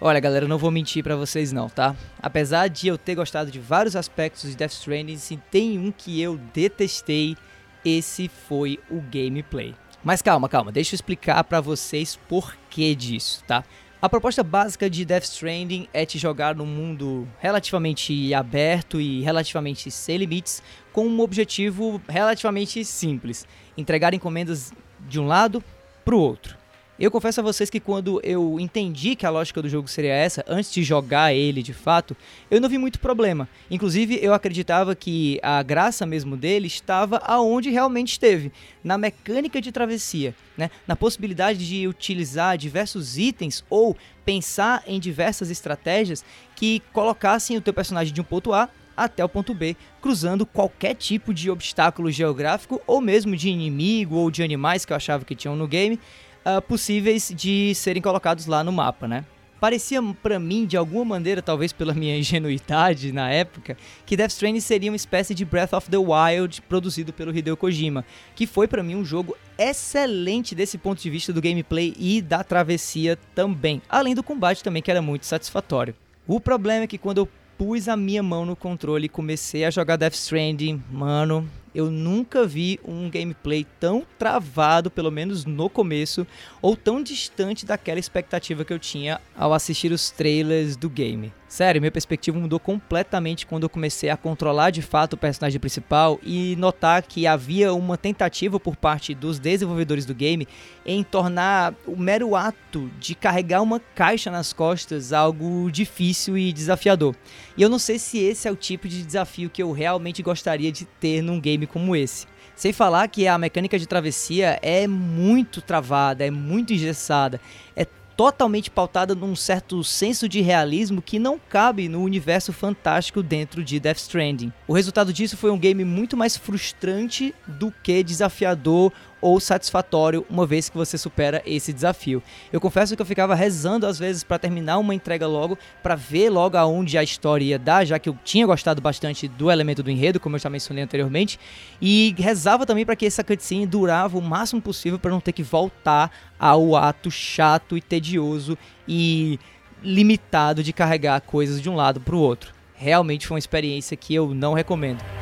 Olha, 0.00 0.21
galera, 0.21 0.47
não 0.47 0.57
vou 0.57 0.71
mentir 0.71 1.03
para 1.03 1.17
vocês 1.17 1.50
não, 1.50 1.69
tá? 1.69 1.97
Apesar 2.23 2.69
de 2.69 2.87
eu 2.87 2.97
ter 2.97 3.17
gostado 3.17 3.50
de 3.50 3.59
vários 3.59 3.97
aspectos 3.97 4.49
de 4.49 4.57
Death 4.57 4.71
Stranding, 4.73 5.19
se 5.19 5.37
tem 5.50 5.79
um 5.79 5.91
que 5.91 6.21
eu 6.23 6.39
detestei, 6.55 7.37
esse 7.85 8.29
foi 8.29 8.79
o 8.89 9.00
gameplay. 9.00 9.75
Mas 10.03 10.23
calma, 10.23 10.49
calma, 10.49 10.71
deixa 10.71 10.95
eu 10.95 10.97
explicar 10.97 11.43
para 11.45 11.61
vocês 11.61 12.19
por 12.29 12.57
que 12.71 12.95
disso, 12.95 13.43
tá? 13.47 13.65
A 14.02 14.09
proposta 14.09 14.42
básica 14.42 14.88
de 14.88 15.04
Death 15.04 15.25
Stranding 15.25 15.87
é 15.92 16.07
te 16.07 16.19
jogar 16.19 16.54
num 16.54 16.64
mundo 16.64 17.28
relativamente 17.38 18.33
aberto 18.33 18.99
e 18.99 19.21
relativamente 19.21 19.90
sem 19.90 20.16
limites, 20.16 20.62
com 20.90 21.07
um 21.07 21.21
objetivo 21.21 22.00
relativamente 22.09 22.83
simples: 22.83 23.47
entregar 23.76 24.14
encomendas 24.14 24.73
de 25.00 25.21
um 25.21 25.26
lado 25.26 25.62
para 26.02 26.14
o 26.14 26.19
outro. 26.19 26.60
Eu 27.00 27.11
confesso 27.11 27.40
a 27.40 27.42
vocês 27.42 27.71
que 27.71 27.80
quando 27.80 28.21
eu 28.23 28.61
entendi 28.61 29.16
que 29.16 29.25
a 29.25 29.30
lógica 29.30 29.62
do 29.62 29.71
jogo 29.71 29.88
seria 29.88 30.12
essa, 30.12 30.45
antes 30.47 30.71
de 30.71 30.83
jogar 30.83 31.33
ele 31.33 31.62
de 31.62 31.73
fato, 31.73 32.14
eu 32.50 32.61
não 32.61 32.69
vi 32.69 32.76
muito 32.76 33.00
problema. 33.00 33.49
Inclusive, 33.71 34.19
eu 34.21 34.35
acreditava 34.35 34.95
que 34.95 35.40
a 35.42 35.62
graça 35.62 36.04
mesmo 36.04 36.37
dele 36.37 36.66
estava 36.66 37.16
aonde 37.25 37.71
realmente 37.71 38.12
esteve, 38.12 38.52
na 38.85 38.99
mecânica 38.99 39.62
de 39.62 39.73
travessia, 39.73 40.35
né? 40.59 40.71
na 40.87 40.95
possibilidade 40.95 41.66
de 41.66 41.88
utilizar 41.88 42.59
diversos 42.59 43.16
itens 43.16 43.64
ou 43.71 43.97
pensar 44.23 44.83
em 44.87 45.00
diversas 45.00 45.50
estratégias 45.50 46.23
que 46.54 46.83
colocassem 46.92 47.57
o 47.57 47.62
teu 47.62 47.73
personagem 47.73 48.12
de 48.12 48.21
um 48.21 48.25
ponto 48.25 48.52
A 48.52 48.69
até 48.95 49.25
o 49.25 49.28
ponto 49.30 49.54
B, 49.54 49.75
cruzando 50.02 50.45
qualquer 50.45 50.95
tipo 50.95 51.33
de 51.33 51.50
obstáculo 51.50 52.11
geográfico 52.11 52.83
ou 52.87 53.00
mesmo 53.00 53.35
de 53.35 53.49
inimigo 53.49 54.16
ou 54.16 54.30
de 54.30 54.42
animais 54.42 54.85
que 54.85 54.92
eu 54.92 54.97
achava 54.99 55.25
que 55.25 55.35
tinham 55.35 55.57
no 55.57 55.66
game 55.66 55.99
uh, 56.44 56.61
possíveis 56.62 57.32
de 57.35 57.75
serem 57.75 58.02
colocados 58.02 58.47
lá 58.47 58.62
no 58.62 58.73
mapa, 58.73 59.06
né? 59.06 59.25
Parecia 59.61 60.02
para 60.23 60.38
mim, 60.38 60.64
de 60.64 60.75
alguma 60.75 61.04
maneira, 61.04 61.42
talvez 61.42 61.70
pela 61.70 61.92
minha 61.92 62.16
ingenuidade 62.18 63.12
na 63.12 63.30
época, 63.30 63.76
que 64.06 64.16
Death 64.16 64.30
Stranding 64.30 64.61
seria 64.61 64.90
uma 64.90 64.97
espécie 64.97 65.35
de 65.35 65.44
Breath 65.44 65.75
of 65.75 65.90
the 65.90 65.99
Wild 65.99 66.62
produzido 66.62 67.12
pelo 67.12 67.37
Hideo 67.37 67.56
Kojima, 67.56 68.04
que 68.35 68.47
foi 68.47 68.66
para 68.66 68.82
mim 68.82 68.94
um 68.94 69.04
jogo 69.04 69.37
excelente 69.59 70.54
desse 70.54 70.78
ponto 70.78 71.02
de 71.02 71.11
vista 71.11 71.32
do 71.32 71.42
gameplay 71.42 71.94
e 71.99 72.23
da 72.23 72.42
travessia 72.42 73.18
também, 73.35 73.82
além 73.88 74.14
do 74.14 74.23
combate 74.23 74.64
também 74.64 74.82
que 74.82 74.90
era 74.90 75.02
muito 75.02 75.26
satisfatório. 75.26 75.94
O 76.26 76.40
problema 76.40 76.85
é 76.85 76.87
que 76.87 76.97
quando 76.97 77.18
eu 77.18 77.28
pus 77.59 77.87
a 77.88 77.97
minha 77.97 78.23
mão 78.23 78.47
no 78.47 78.56
controle 78.56 79.04
e 79.04 79.09
comecei 79.11 79.66
a 79.66 79.70
jogar 79.70 79.97
Death 79.97 80.14
Stranding, 80.14 80.82
mano, 80.90 81.47
eu 81.75 81.91
nunca 81.91 82.47
vi 82.47 82.81
um 82.85 83.09
gameplay 83.09 83.67
tão 83.79 84.05
travado, 84.19 84.91
pelo 84.91 85.11
menos 85.11 85.45
no 85.45 85.71
começo, 85.71 86.27
ou 86.61 86.77
tão 86.77 87.03
distante 87.03 87.65
daquela 87.65 88.00
expectativa 88.00 88.65
que 88.65 88.73
eu 88.73 88.79
tinha 88.79 89.21
ao 89.37 89.53
assistir 89.53 89.93
os 89.93 90.11
trailers 90.11 90.77
do 90.77 90.89
game. 90.89 91.33
Sério, 91.50 91.81
minha 91.81 91.91
perspectiva 91.91 92.39
mudou 92.39 92.61
completamente 92.61 93.45
quando 93.45 93.65
eu 93.65 93.69
comecei 93.69 94.09
a 94.09 94.17
controlar 94.17 94.71
de 94.71 94.83
fato 94.83 95.15
o 95.15 95.17
personagem 95.17 95.59
principal 95.59 96.21
e 96.23 96.55
notar 96.55 97.03
que 97.03 97.27
havia 97.27 97.75
uma 97.75 97.99
tentativa 97.99 98.61
por 98.61 98.77
parte 98.77 99.17
dos 99.17 99.41
desenvolvedores 99.41 100.07
do 100.07 100.15
game 100.15 100.47
em 100.87 101.03
tornar 101.03 101.75
o 101.89 101.97
mero 101.97 102.37
ato 102.37 102.89
de 103.00 103.17
carregar 103.17 103.62
uma 103.62 103.81
caixa 103.97 104.31
nas 104.31 104.53
costas 104.53 105.12
algo 105.12 105.69
difícil 105.73 106.39
e 106.39 106.53
desafiador. 106.53 107.17
E 107.57 107.62
eu 107.62 107.69
não 107.69 107.81
sei 107.81 107.99
se 107.99 108.19
esse 108.19 108.47
é 108.47 108.53
o 108.53 108.57
tipo 108.57 108.87
de 108.87 109.03
desafio 109.03 109.50
que 109.50 109.61
eu 109.61 109.73
realmente 109.73 110.23
gostaria 110.23 110.71
de 110.71 110.85
ter 110.85 111.21
num 111.21 111.41
game 111.41 111.60
como 111.67 111.97
esse. 111.97 112.26
Sem 112.55 112.73
falar 112.73 113.09
que 113.09 113.26
a 113.26 113.38
mecânica 113.38 113.79
de 113.79 113.87
travessia 113.87 114.59
é 114.61 114.87
muito 114.87 115.62
travada, 115.62 116.26
é 116.26 116.31
muito 116.31 116.73
engessada, 116.75 117.40
é 117.75 117.87
totalmente 118.21 118.71
pautada 118.71 119.14
num 119.14 119.35
certo 119.35 119.83
senso 119.83 120.29
de 120.29 120.43
realismo 120.43 121.00
que 121.00 121.19
não 121.19 121.38
cabe 121.38 121.88
no 121.88 122.02
universo 122.02 122.52
fantástico 122.52 123.23
dentro 123.23 123.64
de 123.64 123.81
Death 123.81 123.97
Stranding. 123.97 124.52
O 124.69 124.75
resultado 124.75 125.11
disso 125.11 125.38
foi 125.38 125.50
um 125.50 125.59
game 125.59 125.87
muito 125.87 126.19
mais 126.19 126.37
frustrante 126.37 127.35
do 127.47 127.73
que 127.83 128.02
desafiador 128.02 128.93
ou 129.21 129.39
satisfatório 129.41 130.25
uma 130.29 130.47
vez 130.47 130.69
que 130.69 130.77
você 130.77 130.97
supera 130.97 131.43
esse 131.45 131.73
desafio. 131.73 132.23
Eu 132.53 132.61
confesso 132.61 132.97
que 132.97 133.03
eu 133.03 133.07
ficava 133.07 133.35
rezando 133.35 133.87
às 133.87 133.99
vezes 133.99 134.25
para 134.25 134.39
terminar 134.39 134.79
uma 134.79 134.95
entrega 134.95 135.27
logo, 135.27 135.59
para 135.83 135.95
ver 135.95 136.31
logo 136.31 136.57
aonde 136.57 136.97
a 136.97 137.03
história 137.03 137.45
ia 137.45 137.59
dar, 137.59 137.85
já 137.85 137.99
que 137.99 138.09
eu 138.09 138.17
tinha 138.25 138.47
gostado 138.47 138.81
bastante 138.81 139.29
do 139.29 139.50
elemento 139.50 139.83
do 139.83 139.91
enredo, 139.91 140.21
como 140.21 140.37
eu 140.37 140.41
já 140.41 140.50
mencionei 140.50 140.85
anteriormente, 140.85 141.39
e 141.81 142.15
rezava 142.19 142.65
também 142.65 142.87
para 142.87 142.97
que 142.97 143.07
essa 143.07 143.25
cutscene 143.25 143.67
durava 143.67 144.19
o 144.19 144.23
máximo 144.23 144.61
possível 144.62 144.99
para 144.99 145.11
não 145.11 145.21
ter 145.21 145.33
que 145.33 145.43
voltar 145.43 146.11
ao 146.39 146.77
ato 146.77 147.11
chato 147.11 147.77
e 147.77 147.81
tedioso 147.81 148.57
e 148.87 149.39
limitado 149.83 150.62
de 150.62 150.73
carregar 150.73 151.21
coisas 151.21 151.61
de 151.61 151.69
um 151.69 151.75
lado 151.75 152.00
para 152.00 152.15
o 152.15 152.21
outro. 152.21 152.53
Realmente 152.75 153.27
foi 153.27 153.35
uma 153.35 153.39
experiência 153.39 153.97
que 153.97 154.15
eu 154.15 154.35
não 154.35 154.55
recomendo. 154.55 155.20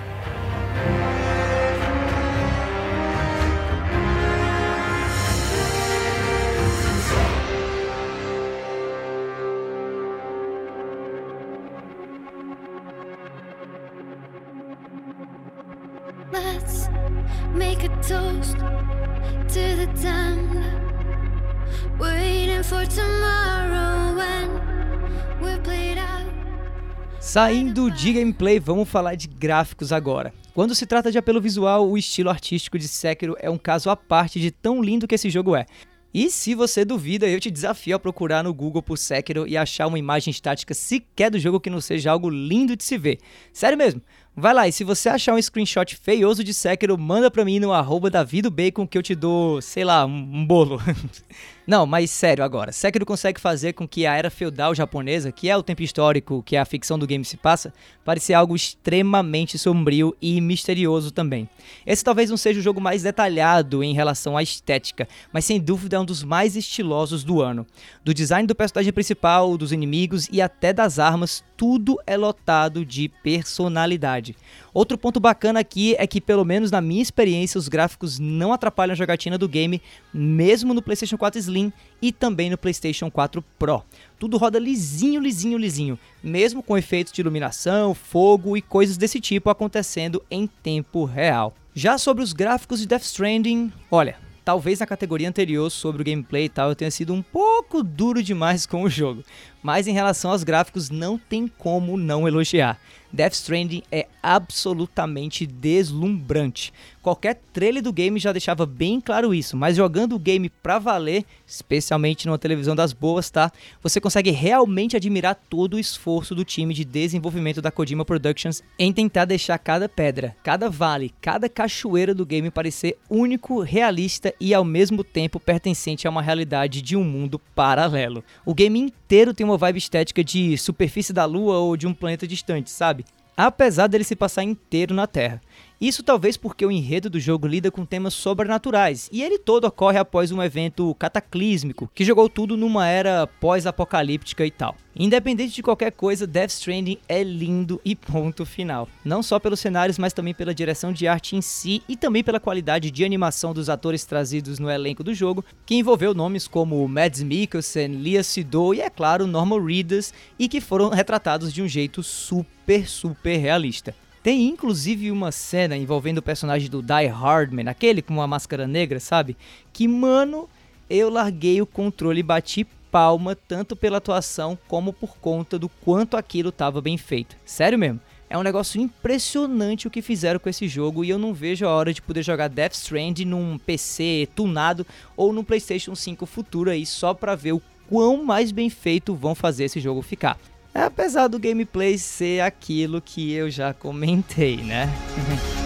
Saindo 27.38 27.88
de 27.88 28.14
gameplay, 28.14 28.58
vamos 28.58 28.88
falar 28.88 29.14
de 29.14 29.28
gráficos 29.28 29.92
agora. 29.92 30.34
Quando 30.52 30.74
se 30.74 30.84
trata 30.84 31.12
de 31.12 31.18
apelo 31.18 31.40
visual, 31.40 31.88
o 31.88 31.96
estilo 31.96 32.30
artístico 32.30 32.76
de 32.76 32.88
Sekiro 32.88 33.36
é 33.38 33.48
um 33.48 33.56
caso 33.56 33.88
à 33.90 33.96
parte 33.96 34.40
de 34.40 34.50
tão 34.50 34.82
lindo 34.82 35.06
que 35.06 35.14
esse 35.14 35.30
jogo 35.30 35.54
é. 35.54 35.64
E 36.12 36.30
se 36.30 36.52
você 36.52 36.84
duvida, 36.84 37.28
eu 37.28 37.38
te 37.38 37.48
desafio 37.48 37.94
a 37.94 38.00
procurar 38.00 38.42
no 38.42 38.52
Google 38.52 38.82
por 38.82 38.98
Sekiro 38.98 39.46
e 39.46 39.56
achar 39.56 39.86
uma 39.86 40.00
imagem 40.00 40.32
estática 40.32 40.74
sequer 40.74 41.30
do 41.30 41.38
jogo 41.38 41.60
que 41.60 41.70
não 41.70 41.80
seja 41.80 42.10
algo 42.10 42.28
lindo 42.28 42.74
de 42.74 42.82
se 42.82 42.98
ver. 42.98 43.20
Sério 43.52 43.78
mesmo, 43.78 44.02
Vai 44.40 44.54
lá, 44.54 44.68
e 44.68 44.72
se 44.72 44.82
você 44.84 45.08
achar 45.08 45.34
um 45.34 45.42
screenshot 45.42 45.96
feioso 45.96 46.42
de 46.44 46.54
Sekiro, 46.54 46.98
manda 46.98 47.28
pra 47.28 47.44
mim 47.44 47.60
no 47.60 47.72
arroba 47.72 48.08
davidobacon 48.08 48.86
que 48.86 48.98
eu 48.98 49.02
te 49.02 49.14
dou, 49.14 49.62
sei 49.62 49.84
lá, 49.84 50.04
um 50.04 50.44
bolo. 50.44 50.80
Não, 51.68 51.84
mas 51.84 52.10
sério 52.10 52.42
agora, 52.42 52.72
Sekiro 52.72 53.04
consegue 53.04 53.38
fazer 53.38 53.74
com 53.74 53.86
que 53.86 54.06
a 54.06 54.14
era 54.16 54.30
feudal 54.30 54.74
japonesa, 54.74 55.30
que 55.30 55.50
é 55.50 55.54
o 55.54 55.62
tempo 55.62 55.82
histórico 55.82 56.42
que 56.42 56.56
a 56.56 56.64
ficção 56.64 56.98
do 56.98 57.06
game 57.06 57.22
se 57.22 57.36
passa, 57.36 57.74
pareça 58.02 58.34
algo 58.34 58.56
extremamente 58.56 59.58
sombrio 59.58 60.16
e 60.18 60.40
misterioso 60.40 61.10
também. 61.10 61.46
Esse 61.84 62.02
talvez 62.02 62.30
não 62.30 62.38
seja 62.38 62.58
o 62.58 62.62
jogo 62.62 62.80
mais 62.80 63.02
detalhado 63.02 63.84
em 63.84 63.92
relação 63.92 64.34
à 64.34 64.42
estética, 64.42 65.06
mas 65.30 65.44
sem 65.44 65.60
dúvida 65.60 65.96
é 65.96 66.00
um 66.00 66.06
dos 66.06 66.24
mais 66.24 66.56
estilosos 66.56 67.22
do 67.22 67.42
ano. 67.42 67.66
Do 68.02 68.14
design 68.14 68.46
do 68.46 68.54
personagem 68.54 68.90
principal, 68.90 69.58
dos 69.58 69.70
inimigos 69.70 70.26
e 70.32 70.40
até 70.40 70.72
das 70.72 70.98
armas, 70.98 71.44
tudo 71.54 71.98
é 72.06 72.16
lotado 72.16 72.82
de 72.82 73.10
personalidade. 73.22 74.34
Outro 74.72 74.96
ponto 74.96 75.18
bacana 75.18 75.60
aqui 75.60 75.96
é 75.98 76.06
que, 76.06 76.20
pelo 76.20 76.44
menos 76.44 76.70
na 76.70 76.80
minha 76.80 77.02
experiência, 77.02 77.58
os 77.58 77.68
gráficos 77.68 78.18
não 78.18 78.52
atrapalham 78.52 78.92
a 78.92 78.96
jogatina 78.96 79.36
do 79.36 79.48
game, 79.48 79.82
mesmo 80.14 80.72
no 80.72 80.80
PlayStation 80.80 81.18
4 81.18 81.38
Slim 81.40 81.57
e 82.00 82.12
também 82.12 82.48
no 82.48 82.58
PlayStation 82.58 83.10
4 83.10 83.44
Pro. 83.58 83.82
Tudo 84.18 84.36
roda 84.36 84.58
lisinho, 84.58 85.20
lisinho, 85.20 85.58
lisinho, 85.58 85.98
mesmo 86.22 86.62
com 86.62 86.78
efeitos 86.78 87.12
de 87.12 87.20
iluminação, 87.20 87.94
fogo 87.94 88.56
e 88.56 88.62
coisas 88.62 88.96
desse 88.96 89.20
tipo 89.20 89.50
acontecendo 89.50 90.22
em 90.30 90.46
tempo 90.46 91.04
real. 91.04 91.54
Já 91.74 91.98
sobre 91.98 92.22
os 92.22 92.32
gráficos 92.32 92.80
de 92.80 92.86
Death 92.86 93.02
Stranding, 93.02 93.72
olha, 93.90 94.16
talvez 94.44 94.80
na 94.80 94.86
categoria 94.86 95.28
anterior 95.28 95.70
sobre 95.70 96.00
o 96.00 96.04
gameplay 96.04 96.46
e 96.46 96.48
tal 96.48 96.70
eu 96.70 96.74
tenha 96.74 96.90
sido 96.90 97.12
um 97.12 97.22
pouco 97.22 97.82
duro 97.82 98.22
demais 98.22 98.64
com 98.66 98.82
o 98.82 98.88
jogo, 98.88 99.22
mas 99.62 99.86
em 99.86 99.92
relação 99.92 100.30
aos 100.30 100.42
gráficos 100.42 100.88
não 100.88 101.18
tem 101.18 101.46
como 101.46 101.96
não 101.96 102.26
elogiar. 102.26 102.80
Death 103.12 103.34
Stranding 103.34 103.82
é 103.90 104.06
absolutamente 104.22 105.46
deslumbrante. 105.46 106.72
Qualquer 107.02 107.40
trailer 107.52 107.82
do 107.82 107.92
game 107.92 108.18
já 108.18 108.32
deixava 108.32 108.66
bem 108.66 109.00
claro 109.00 109.32
isso, 109.32 109.56
mas 109.56 109.76
jogando 109.76 110.14
o 110.14 110.18
game 110.18 110.50
pra 110.50 110.78
valer, 110.78 111.24
especialmente 111.46 112.26
numa 112.26 112.38
televisão 112.38 112.76
das 112.76 112.92
boas, 112.92 113.30
tá? 113.30 113.50
Você 113.82 114.00
consegue 114.00 114.30
realmente 114.30 114.96
admirar 114.96 115.34
todo 115.48 115.74
o 115.74 115.78
esforço 115.78 116.34
do 116.34 116.44
time 116.44 116.74
de 116.74 116.84
desenvolvimento 116.84 117.62
da 117.62 117.70
Kojima 117.70 118.04
Productions 118.04 118.62
em 118.78 118.92
tentar 118.92 119.24
deixar 119.24 119.58
cada 119.58 119.88
pedra, 119.88 120.36
cada 120.42 120.68
vale, 120.68 121.14
cada 121.20 121.48
cachoeira 121.48 122.14
do 122.14 122.26
game 122.26 122.50
parecer 122.50 122.98
único, 123.08 123.62
realista 123.62 124.34
e 124.38 124.52
ao 124.52 124.64
mesmo 124.64 125.02
tempo 125.02 125.40
pertencente 125.40 126.06
a 126.06 126.10
uma 126.10 126.20
realidade 126.20 126.82
de 126.82 126.94
um 126.94 127.04
mundo 127.04 127.40
paralelo. 127.54 128.22
O 128.44 128.54
game 128.54 128.92
inteiro 129.08 129.32
tem 129.32 129.42
uma 129.42 129.56
vibe 129.56 129.78
estética 129.78 130.22
de 130.22 130.58
superfície 130.58 131.14
da 131.14 131.24
lua 131.24 131.56
ou 131.56 131.78
de 131.78 131.86
um 131.86 131.94
planeta 131.94 132.26
distante, 132.26 132.70
sabe? 132.70 133.06
apesar 133.38 133.86
dele 133.86 134.02
se 134.02 134.16
passar 134.16 134.42
inteiro 134.42 134.92
na 134.92 135.06
Terra. 135.06 135.40
Isso 135.80 136.02
talvez 136.02 136.36
porque 136.36 136.66
o 136.66 136.72
enredo 136.72 137.08
do 137.08 137.20
jogo 137.20 137.46
lida 137.46 137.70
com 137.70 137.86
temas 137.86 138.12
sobrenaturais, 138.12 139.08
e 139.12 139.22
ele 139.22 139.38
todo 139.38 139.64
ocorre 139.64 139.96
após 139.96 140.32
um 140.32 140.42
evento 140.42 140.92
cataclísmico 140.96 141.88
que 141.94 142.04
jogou 142.04 142.28
tudo 142.28 142.56
numa 142.56 142.88
era 142.88 143.28
pós-apocalíptica 143.28 144.44
e 144.44 144.50
tal. 144.50 144.74
Independente 144.98 145.54
de 145.54 145.62
qualquer 145.62 145.92
coisa, 145.92 146.26
Death 146.26 146.50
Stranding 146.50 146.98
é 147.08 147.22
lindo 147.22 147.80
e 147.84 147.94
ponto 147.94 148.44
final. 148.44 148.88
Não 149.04 149.22
só 149.22 149.38
pelos 149.38 149.60
cenários, 149.60 149.96
mas 149.96 150.12
também 150.12 150.34
pela 150.34 150.52
direção 150.52 150.92
de 150.92 151.06
arte 151.06 151.36
em 151.36 151.40
si 151.40 151.80
e 151.88 151.96
também 151.96 152.24
pela 152.24 152.40
qualidade 152.40 152.90
de 152.90 153.04
animação 153.04 153.54
dos 153.54 153.68
atores 153.68 154.04
trazidos 154.04 154.58
no 154.58 154.68
elenco 154.68 155.04
do 155.04 155.14
jogo, 155.14 155.44
que 155.64 155.76
envolveu 155.76 156.12
nomes 156.12 156.48
como 156.48 156.88
Mads 156.88 157.22
Mikkelsen, 157.22 157.94
Lia 157.94 158.24
Seydoux 158.24 158.76
e, 158.76 158.80
é 158.80 158.90
claro, 158.90 159.24
Norman 159.24 159.64
Reedus, 159.64 160.12
e 160.36 160.48
que 160.48 160.60
foram 160.60 160.88
retratados 160.88 161.52
de 161.52 161.62
um 161.62 161.68
jeito 161.68 162.02
super, 162.02 162.88
super 162.88 163.36
realista. 163.36 163.94
Tem 164.20 164.48
inclusive 164.48 165.12
uma 165.12 165.30
cena 165.30 165.76
envolvendo 165.76 166.18
o 166.18 166.22
personagem 166.22 166.68
do 166.68 166.82
Die 166.82 167.06
Hardman, 167.06 167.68
aquele 167.68 168.02
com 168.02 168.14
uma 168.14 168.26
máscara 168.26 168.66
negra, 168.66 168.98
sabe? 168.98 169.36
Que, 169.72 169.86
mano, 169.86 170.48
eu 170.90 171.08
larguei 171.08 171.62
o 171.62 171.66
controle 171.66 172.18
e 172.18 172.24
bati 172.24 172.66
palma 172.90 173.36
tanto 173.36 173.76
pela 173.76 173.98
atuação 173.98 174.58
como 174.66 174.92
por 174.92 175.16
conta 175.18 175.58
do 175.58 175.68
quanto 175.68 176.16
aquilo 176.16 176.48
estava 176.48 176.80
bem 176.80 176.96
feito. 176.96 177.36
Sério 177.44 177.78
mesmo. 177.78 178.00
É 178.30 178.36
um 178.36 178.42
negócio 178.42 178.80
impressionante 178.80 179.86
o 179.86 179.90
que 179.90 180.02
fizeram 180.02 180.38
com 180.38 180.50
esse 180.50 180.68
jogo 180.68 181.02
e 181.02 181.08
eu 181.08 181.18
não 181.18 181.32
vejo 181.32 181.66
a 181.66 181.70
hora 181.70 181.94
de 181.94 182.02
poder 182.02 182.22
jogar 182.22 182.48
Death 182.48 182.74
Stranding 182.74 183.24
num 183.24 183.58
PC 183.58 184.28
tunado 184.34 184.86
ou 185.16 185.32
num 185.32 185.42
PlayStation 185.42 185.94
5 185.94 186.26
futuro 186.26 186.70
aí 186.70 186.84
só 186.84 187.14
para 187.14 187.34
ver 187.34 187.52
o 187.52 187.62
quão 187.88 188.22
mais 188.22 188.52
bem 188.52 188.68
feito 188.68 189.14
vão 189.14 189.34
fazer 189.34 189.64
esse 189.64 189.80
jogo 189.80 190.02
ficar. 190.02 190.38
Apesar 190.74 191.28
do 191.28 191.38
gameplay 191.38 191.96
ser 191.96 192.40
aquilo 192.42 193.00
que 193.00 193.32
eu 193.32 193.50
já 193.50 193.72
comentei, 193.72 194.58
né? 194.58 194.88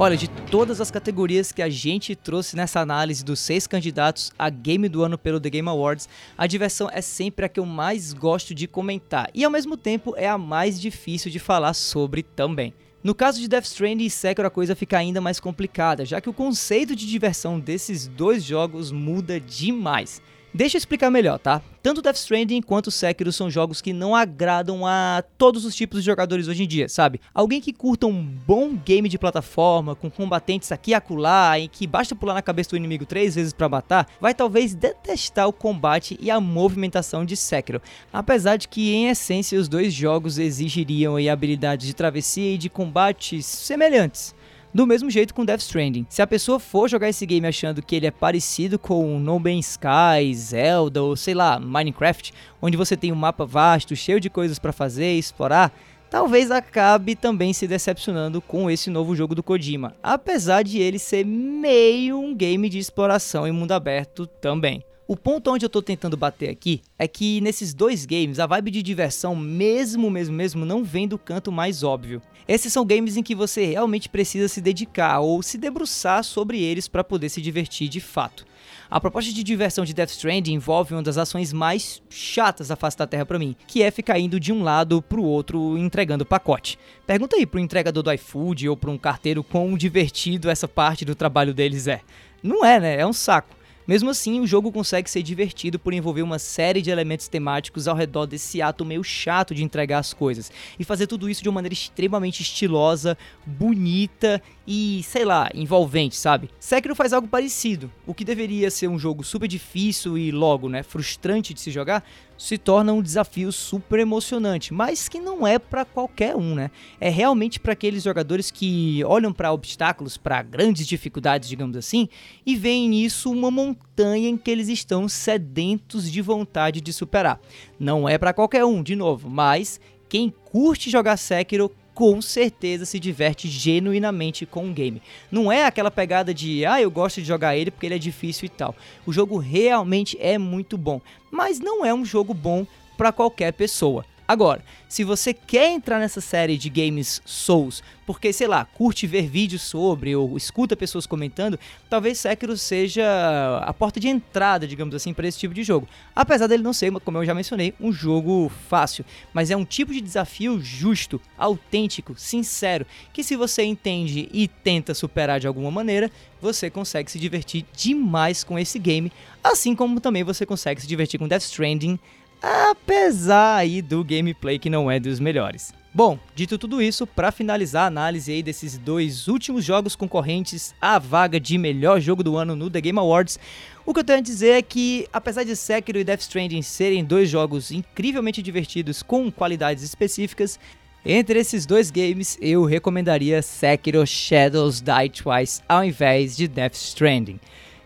Olha, 0.00 0.16
de 0.16 0.28
todas 0.28 0.80
as 0.80 0.92
categorias 0.92 1.50
que 1.50 1.60
a 1.60 1.68
gente 1.68 2.14
trouxe 2.14 2.54
nessa 2.54 2.78
análise 2.78 3.24
dos 3.24 3.40
seis 3.40 3.66
candidatos 3.66 4.30
a 4.38 4.48
Game 4.48 4.88
do 4.88 5.02
Ano 5.02 5.18
pelo 5.18 5.40
The 5.40 5.50
Game 5.50 5.68
Awards, 5.68 6.08
a 6.38 6.46
diversão 6.46 6.88
é 6.92 7.00
sempre 7.00 7.44
a 7.44 7.48
que 7.48 7.58
eu 7.58 7.66
mais 7.66 8.12
gosto 8.12 8.54
de 8.54 8.68
comentar 8.68 9.28
e 9.34 9.42
ao 9.42 9.50
mesmo 9.50 9.76
tempo 9.76 10.14
é 10.16 10.28
a 10.28 10.38
mais 10.38 10.80
difícil 10.80 11.32
de 11.32 11.40
falar 11.40 11.74
sobre 11.74 12.22
também. 12.22 12.72
No 13.02 13.12
caso 13.12 13.40
de 13.40 13.48
Death 13.48 13.64
Stranding 13.64 14.04
e 14.04 14.10
Sekiro 14.10 14.46
a 14.46 14.50
coisa 14.52 14.76
fica 14.76 14.96
ainda 14.96 15.20
mais 15.20 15.40
complicada, 15.40 16.06
já 16.06 16.20
que 16.20 16.30
o 16.30 16.32
conceito 16.32 16.94
de 16.94 17.04
diversão 17.04 17.58
desses 17.58 18.06
dois 18.06 18.44
jogos 18.44 18.92
muda 18.92 19.40
demais. 19.40 20.22
Deixa 20.52 20.76
eu 20.76 20.78
explicar 20.78 21.10
melhor, 21.10 21.38
tá? 21.38 21.60
Tanto 21.82 22.00
Death 22.02 22.16
Stranding 22.16 22.62
quanto 22.62 22.90
Sekiro 22.90 23.30
são 23.30 23.50
jogos 23.50 23.82
que 23.82 23.92
não 23.92 24.16
agradam 24.16 24.86
a 24.86 25.22
todos 25.36 25.64
os 25.64 25.74
tipos 25.74 26.00
de 26.00 26.06
jogadores 26.06 26.48
hoje 26.48 26.64
em 26.64 26.66
dia, 26.66 26.88
sabe? 26.88 27.20
Alguém 27.34 27.60
que 27.60 27.72
curta 27.72 28.06
um 28.06 28.24
bom 28.46 28.74
game 28.74 29.08
de 29.08 29.18
plataforma, 29.18 29.94
com 29.94 30.10
combatentes 30.10 30.72
aqui 30.72 30.90
e 30.90 30.94
acolá, 30.94 31.58
em 31.58 31.68
que 31.68 31.86
basta 31.86 32.16
pular 32.16 32.34
na 32.34 32.42
cabeça 32.42 32.70
do 32.70 32.76
inimigo 32.76 33.06
três 33.06 33.34
vezes 33.34 33.52
para 33.52 33.68
matar, 33.68 34.08
vai 34.20 34.34
talvez 34.34 34.74
detestar 34.74 35.46
o 35.46 35.52
combate 35.52 36.18
e 36.20 36.30
a 36.30 36.40
movimentação 36.40 37.24
de 37.24 37.36
Sekiro. 37.36 37.80
Apesar 38.12 38.56
de 38.56 38.68
que, 38.68 38.92
em 38.92 39.08
essência, 39.08 39.60
os 39.60 39.68
dois 39.68 39.92
jogos 39.92 40.38
exigiriam 40.38 41.16
habilidades 41.30 41.86
de 41.86 41.94
travessia 41.94 42.54
e 42.54 42.58
de 42.58 42.70
combate 42.70 43.42
semelhantes. 43.42 44.34
Do 44.72 44.86
mesmo 44.86 45.10
jeito 45.10 45.34
com 45.34 45.44
Death 45.44 45.60
Stranding. 45.60 46.06
Se 46.10 46.20
a 46.20 46.26
pessoa 46.26 46.60
for 46.60 46.88
jogar 46.88 47.08
esse 47.08 47.24
game 47.24 47.46
achando 47.46 47.82
que 47.82 47.96
ele 47.96 48.06
é 48.06 48.10
parecido 48.10 48.78
com 48.78 49.18
No 49.18 49.38
Man's 49.38 49.70
Sky, 49.70 50.34
Zelda 50.34 51.02
ou 51.02 51.16
sei 51.16 51.32
lá, 51.32 51.58
Minecraft, 51.58 52.32
onde 52.60 52.76
você 52.76 52.96
tem 52.96 53.10
um 53.10 53.16
mapa 53.16 53.46
vasto, 53.46 53.96
cheio 53.96 54.20
de 54.20 54.28
coisas 54.28 54.58
para 54.58 54.72
fazer 54.72 55.14
e 55.14 55.18
explorar, 55.18 55.72
talvez 56.10 56.50
acabe 56.50 57.16
também 57.16 57.52
se 57.54 57.66
decepcionando 57.66 58.42
com 58.42 58.70
esse 58.70 58.90
novo 58.90 59.16
jogo 59.16 59.34
do 59.34 59.42
Kojima, 59.42 59.94
apesar 60.02 60.62
de 60.62 60.78
ele 60.78 60.98
ser 60.98 61.24
meio 61.24 62.18
um 62.18 62.34
game 62.34 62.68
de 62.68 62.78
exploração 62.78 63.46
em 63.46 63.52
mundo 63.52 63.72
aberto 63.72 64.26
também. 64.26 64.84
O 65.10 65.16
ponto 65.16 65.50
onde 65.50 65.64
eu 65.64 65.70
tô 65.70 65.80
tentando 65.80 66.18
bater 66.18 66.50
aqui 66.50 66.82
é 66.98 67.08
que 67.08 67.40
nesses 67.40 67.72
dois 67.72 68.04
games 68.04 68.38
a 68.38 68.46
vibe 68.46 68.70
de 68.70 68.82
diversão, 68.82 69.34
mesmo, 69.34 70.10
mesmo, 70.10 70.36
mesmo, 70.36 70.66
não 70.66 70.84
vem 70.84 71.08
do 71.08 71.16
canto 71.16 71.50
mais 71.50 71.82
óbvio. 71.82 72.20
Esses 72.46 72.70
são 72.70 72.84
games 72.84 73.16
em 73.16 73.22
que 73.22 73.34
você 73.34 73.64
realmente 73.64 74.06
precisa 74.06 74.48
se 74.48 74.60
dedicar 74.60 75.20
ou 75.20 75.42
se 75.42 75.56
debruçar 75.56 76.22
sobre 76.22 76.60
eles 76.62 76.88
para 76.88 77.02
poder 77.02 77.30
se 77.30 77.40
divertir 77.40 77.88
de 77.88 78.02
fato. 78.02 78.44
A 78.90 79.00
proposta 79.00 79.32
de 79.32 79.42
diversão 79.42 79.82
de 79.82 79.94
Death 79.94 80.10
Stranding 80.10 80.52
envolve 80.52 80.92
uma 80.92 81.02
das 81.02 81.16
ações 81.16 81.54
mais 81.54 82.02
chatas 82.10 82.68
da 82.68 82.76
face 82.76 82.98
da 82.98 83.06
Terra 83.06 83.24
para 83.24 83.38
mim, 83.38 83.56
que 83.66 83.82
é 83.82 83.90
ficar 83.90 84.18
indo 84.18 84.38
de 84.38 84.52
um 84.52 84.62
lado 84.62 85.00
pro 85.00 85.24
outro 85.24 85.78
entregando 85.78 86.26
pacote. 86.26 86.78
Pergunta 87.06 87.34
aí 87.34 87.46
pro 87.46 87.58
entregador 87.58 88.02
do 88.02 88.12
iFood 88.12 88.68
ou 88.68 88.76
para 88.76 88.90
um 88.90 88.98
carteiro 88.98 89.42
quão 89.42 89.74
divertido 89.74 90.50
essa 90.50 90.68
parte 90.68 91.06
do 91.06 91.14
trabalho 91.14 91.54
deles 91.54 91.86
é. 91.86 92.02
Não 92.42 92.62
é, 92.62 92.78
né? 92.78 93.00
É 93.00 93.06
um 93.06 93.12
saco. 93.14 93.57
Mesmo 93.88 94.10
assim, 94.10 94.38
o 94.38 94.46
jogo 94.46 94.70
consegue 94.70 95.08
ser 95.08 95.22
divertido 95.22 95.78
por 95.78 95.94
envolver 95.94 96.20
uma 96.20 96.38
série 96.38 96.82
de 96.82 96.90
elementos 96.90 97.26
temáticos 97.26 97.88
ao 97.88 97.96
redor 97.96 98.26
desse 98.26 98.60
ato 98.60 98.84
meio 98.84 99.02
chato 99.02 99.54
de 99.54 99.64
entregar 99.64 99.98
as 99.98 100.12
coisas 100.12 100.52
e 100.78 100.84
fazer 100.84 101.06
tudo 101.06 101.30
isso 101.30 101.42
de 101.42 101.48
uma 101.48 101.54
maneira 101.54 101.72
extremamente 101.72 102.42
estilosa, 102.42 103.16
bonita 103.46 104.42
e, 104.70 105.02
sei 105.02 105.24
lá, 105.24 105.48
envolvente, 105.54 106.14
sabe? 106.14 106.50
Sekiro 106.60 106.94
faz 106.94 107.14
algo 107.14 107.26
parecido. 107.26 107.90
O 108.06 108.12
que 108.12 108.22
deveria 108.22 108.70
ser 108.70 108.86
um 108.86 108.98
jogo 108.98 109.24
super 109.24 109.48
difícil 109.48 110.18
e 110.18 110.30
logo, 110.30 110.68
né, 110.68 110.82
frustrante 110.82 111.54
de 111.54 111.60
se 111.62 111.70
jogar, 111.70 112.04
se 112.36 112.58
torna 112.58 112.92
um 112.92 113.00
desafio 113.00 113.50
super 113.50 113.98
emocionante, 113.98 114.74
mas 114.74 115.08
que 115.08 115.20
não 115.20 115.46
é 115.46 115.58
para 115.58 115.86
qualquer 115.86 116.36
um, 116.36 116.54
né? 116.54 116.70
É 117.00 117.08
realmente 117.08 117.58
para 117.58 117.72
aqueles 117.72 118.02
jogadores 118.02 118.50
que 118.50 119.02
olham 119.06 119.32
para 119.32 119.50
obstáculos, 119.52 120.18
para 120.18 120.42
grandes 120.42 120.86
dificuldades, 120.86 121.48
digamos 121.48 121.74
assim, 121.74 122.06
e 122.44 122.54
veem 122.54 122.90
nisso 122.90 123.32
uma 123.32 123.50
montanha 123.50 124.28
em 124.28 124.36
que 124.36 124.50
eles 124.50 124.68
estão 124.68 125.08
sedentos 125.08 126.12
de 126.12 126.20
vontade 126.20 126.82
de 126.82 126.92
superar. 126.92 127.40
Não 127.80 128.06
é 128.06 128.18
para 128.18 128.34
qualquer 128.34 128.66
um, 128.66 128.82
de 128.82 128.94
novo, 128.94 129.30
mas 129.30 129.80
quem 130.10 130.28
curte 130.30 130.90
jogar 130.90 131.16
Sekiro 131.16 131.72
com 131.98 132.22
certeza 132.22 132.84
se 132.84 133.00
diverte 133.00 133.48
genuinamente 133.48 134.46
com 134.46 134.70
o 134.70 134.72
game. 134.72 135.02
Não 135.32 135.50
é 135.50 135.64
aquela 135.64 135.90
pegada 135.90 136.32
de, 136.32 136.64
ah, 136.64 136.80
eu 136.80 136.92
gosto 136.92 137.20
de 137.20 137.26
jogar 137.26 137.56
ele 137.56 137.72
porque 137.72 137.86
ele 137.86 137.96
é 137.96 137.98
difícil 137.98 138.46
e 138.46 138.48
tal. 138.48 138.72
O 139.04 139.12
jogo 139.12 139.36
realmente 139.36 140.16
é 140.20 140.38
muito 140.38 140.78
bom, 140.78 141.00
mas 141.28 141.58
não 141.58 141.84
é 141.84 141.92
um 141.92 142.04
jogo 142.04 142.32
bom 142.32 142.64
para 142.96 143.10
qualquer 143.10 143.52
pessoa. 143.52 144.04
Agora, 144.28 144.62
se 144.90 145.04
você 145.04 145.32
quer 145.32 145.70
entrar 145.70 145.98
nessa 145.98 146.20
série 146.20 146.58
de 146.58 146.68
games 146.68 147.22
Souls, 147.24 147.82
porque 148.04 148.30
sei 148.30 148.46
lá, 148.46 148.62
curte 148.62 149.06
ver 149.06 149.26
vídeos 149.26 149.62
sobre 149.62 150.14
ou 150.14 150.36
escuta 150.36 150.76
pessoas 150.76 151.06
comentando, 151.06 151.58
talvez 151.88 152.18
Sekiro 152.18 152.54
seja 152.54 153.58
a 153.64 153.72
porta 153.72 153.98
de 153.98 154.06
entrada, 154.06 154.66
digamos 154.66 154.94
assim, 154.94 155.14
para 155.14 155.26
esse 155.26 155.38
tipo 155.38 155.54
de 155.54 155.62
jogo. 155.62 155.88
Apesar 156.14 156.46
dele 156.46 156.62
não 156.62 156.74
ser, 156.74 156.92
como 157.00 157.16
eu 157.16 157.24
já 157.24 157.34
mencionei, 157.34 157.72
um 157.80 157.90
jogo 157.90 158.52
fácil, 158.68 159.02
mas 159.32 159.50
é 159.50 159.56
um 159.56 159.64
tipo 159.64 159.94
de 159.94 160.00
desafio 160.02 160.60
justo, 160.60 161.18
autêntico, 161.38 162.14
sincero, 162.14 162.84
que 163.14 163.24
se 163.24 163.34
você 163.34 163.62
entende 163.62 164.28
e 164.30 164.46
tenta 164.46 164.92
superar 164.92 165.40
de 165.40 165.46
alguma 165.46 165.70
maneira, 165.70 166.10
você 166.38 166.68
consegue 166.68 167.10
se 167.10 167.18
divertir 167.18 167.64
demais 167.74 168.44
com 168.44 168.58
esse 168.58 168.78
game, 168.78 169.10
assim 169.42 169.74
como 169.74 170.00
também 170.00 170.22
você 170.22 170.44
consegue 170.44 170.82
se 170.82 170.86
divertir 170.86 171.18
com 171.18 171.26
Death 171.26 171.44
Stranding 171.44 171.98
apesar 172.42 173.56
aí 173.56 173.82
do 173.82 174.04
gameplay 174.04 174.58
que 174.58 174.70
não 174.70 174.90
é 174.90 174.98
dos 174.98 175.20
melhores. 175.20 175.72
Bom, 175.92 176.18
dito 176.34 176.58
tudo 176.58 176.82
isso, 176.82 177.06
para 177.06 177.32
finalizar 177.32 177.84
a 177.84 177.86
análise 177.86 178.30
aí 178.30 178.42
desses 178.42 178.78
dois 178.78 179.26
últimos 179.26 179.64
jogos 179.64 179.96
concorrentes 179.96 180.74
à 180.80 180.98
vaga 180.98 181.40
de 181.40 181.56
melhor 181.58 182.00
jogo 182.00 182.22
do 182.22 182.36
ano 182.36 182.54
no 182.54 182.70
The 182.70 182.80
Game 182.80 182.98
Awards, 182.98 183.38
o 183.84 183.94
que 183.94 184.00
eu 184.00 184.04
tenho 184.04 184.18
a 184.18 184.22
dizer 184.22 184.50
é 184.50 184.62
que, 184.62 185.08
apesar 185.12 185.44
de 185.44 185.56
Sekiro 185.56 185.98
e 185.98 186.04
Death 186.04 186.20
Stranding 186.20 186.62
serem 186.62 187.04
dois 187.04 187.28
jogos 187.30 187.70
incrivelmente 187.70 188.42
divertidos 188.42 189.02
com 189.02 189.32
qualidades 189.32 189.82
específicas, 189.82 190.60
entre 191.04 191.38
esses 191.40 191.64
dois 191.64 191.90
games 191.90 192.36
eu 192.40 192.64
recomendaria 192.64 193.40
Sekiro 193.40 194.06
Shadows 194.06 194.80
Die 194.82 195.10
Twice 195.10 195.62
ao 195.68 195.82
invés 195.82 196.36
de 196.36 196.46
Death 196.46 196.74
Stranding. 196.74 197.40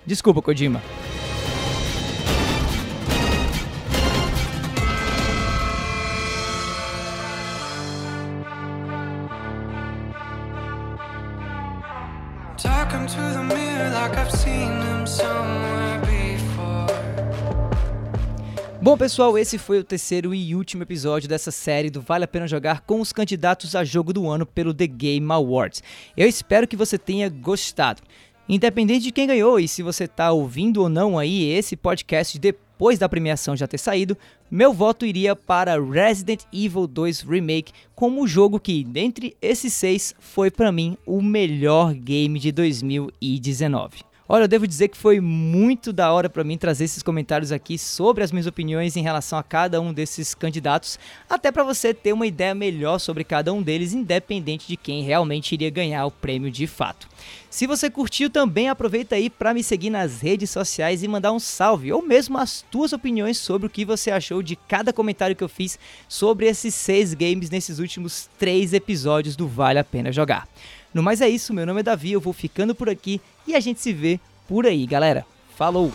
Desculpa, 0.04 0.42
Kojima. 0.42 0.82
Bom, 18.82 18.98
pessoal, 18.98 19.38
esse 19.38 19.56
foi 19.56 19.78
o 19.78 19.84
terceiro 19.84 20.34
e 20.34 20.54
último 20.54 20.82
episódio 20.82 21.28
dessa 21.28 21.50
série 21.50 21.88
do 21.88 22.02
Vale 22.02 22.24
a 22.24 22.28
Pena 22.28 22.46
Jogar 22.46 22.80
com 22.80 23.00
os 23.00 23.12
candidatos 23.12 23.74
a 23.74 23.82
jogo 23.84 24.12
do 24.12 24.28
ano 24.28 24.44
pelo 24.44 24.74
The 24.74 24.86
Game 24.88 25.32
Awards. 25.32 25.82
Eu 26.16 26.28
espero 26.28 26.68
que 26.68 26.76
você 26.76 26.98
tenha 26.98 27.30
gostado. 27.30 28.02
Independente 28.48 29.04
de 29.04 29.12
quem 29.12 29.26
ganhou 29.26 29.58
e 29.58 29.66
se 29.66 29.82
você 29.82 30.04
está 30.04 30.32
ouvindo 30.32 30.82
ou 30.82 30.88
não 30.88 31.18
aí 31.18 31.48
esse 31.50 31.76
podcast 31.76 32.38
depois 32.82 32.98
da 32.98 33.08
premiação 33.08 33.54
já 33.54 33.68
ter 33.68 33.78
saído, 33.78 34.18
meu 34.50 34.72
voto 34.72 35.06
iria 35.06 35.36
para 35.36 35.80
Resident 35.80 36.40
Evil 36.52 36.88
2 36.88 37.20
Remake 37.20 37.72
como 37.94 38.20
o 38.20 38.26
jogo 38.26 38.58
que, 38.58 38.82
dentre 38.82 39.36
esses 39.40 39.72
seis, 39.72 40.12
foi 40.18 40.50
para 40.50 40.72
mim 40.72 40.98
o 41.06 41.22
melhor 41.22 41.94
game 41.94 42.40
de 42.40 42.50
2019. 42.50 44.11
Olha, 44.28 44.44
eu 44.44 44.48
devo 44.48 44.68
dizer 44.68 44.86
que 44.86 44.96
foi 44.96 45.20
muito 45.20 45.92
da 45.92 46.12
hora 46.12 46.30
para 46.30 46.44
mim 46.44 46.56
trazer 46.56 46.84
esses 46.84 47.02
comentários 47.02 47.50
aqui 47.50 47.76
sobre 47.76 48.22
as 48.22 48.30
minhas 48.30 48.46
opiniões 48.46 48.96
em 48.96 49.02
relação 49.02 49.36
a 49.36 49.42
cada 49.42 49.80
um 49.80 49.92
desses 49.92 50.32
candidatos, 50.32 50.96
até 51.28 51.50
para 51.50 51.64
você 51.64 51.92
ter 51.92 52.12
uma 52.12 52.26
ideia 52.26 52.54
melhor 52.54 53.00
sobre 53.00 53.24
cada 53.24 53.52
um 53.52 53.60
deles, 53.60 53.92
independente 53.92 54.68
de 54.68 54.76
quem 54.76 55.02
realmente 55.02 55.52
iria 55.52 55.70
ganhar 55.70 56.06
o 56.06 56.10
prêmio 56.10 56.52
de 56.52 56.68
fato. 56.68 57.08
Se 57.50 57.66
você 57.66 57.90
curtiu 57.90 58.30
também, 58.30 58.68
aproveita 58.68 59.16
aí 59.16 59.28
para 59.28 59.52
me 59.52 59.62
seguir 59.62 59.90
nas 59.90 60.20
redes 60.20 60.50
sociais 60.50 61.02
e 61.02 61.08
mandar 61.08 61.32
um 61.32 61.40
salve, 61.40 61.92
ou 61.92 62.00
mesmo 62.00 62.38
as 62.38 62.62
tuas 62.70 62.92
opiniões 62.92 63.38
sobre 63.38 63.66
o 63.66 63.70
que 63.70 63.84
você 63.84 64.12
achou 64.12 64.40
de 64.40 64.54
cada 64.54 64.92
comentário 64.92 65.34
que 65.34 65.42
eu 65.42 65.48
fiz 65.48 65.78
sobre 66.08 66.46
esses 66.46 66.76
seis 66.76 67.12
games 67.12 67.50
nesses 67.50 67.80
últimos 67.80 68.30
três 68.38 68.72
episódios 68.72 69.34
do 69.34 69.48
Vale 69.48 69.80
a 69.80 69.84
Pena 69.84 70.12
Jogar. 70.12 70.46
No 70.94 71.02
mais 71.02 71.20
é 71.20 71.28
isso, 71.28 71.54
meu 71.54 71.66
nome 71.66 71.80
é 71.80 71.82
Davi, 71.82 72.12
eu 72.12 72.20
vou 72.20 72.32
ficando 72.32 72.74
por 72.74 72.88
aqui 72.88 73.20
e 73.46 73.54
a 73.54 73.60
gente 73.60 73.80
se 73.80 73.92
vê 73.92 74.20
por 74.46 74.66
aí, 74.66 74.86
galera. 74.86 75.24
Falou! 75.56 75.90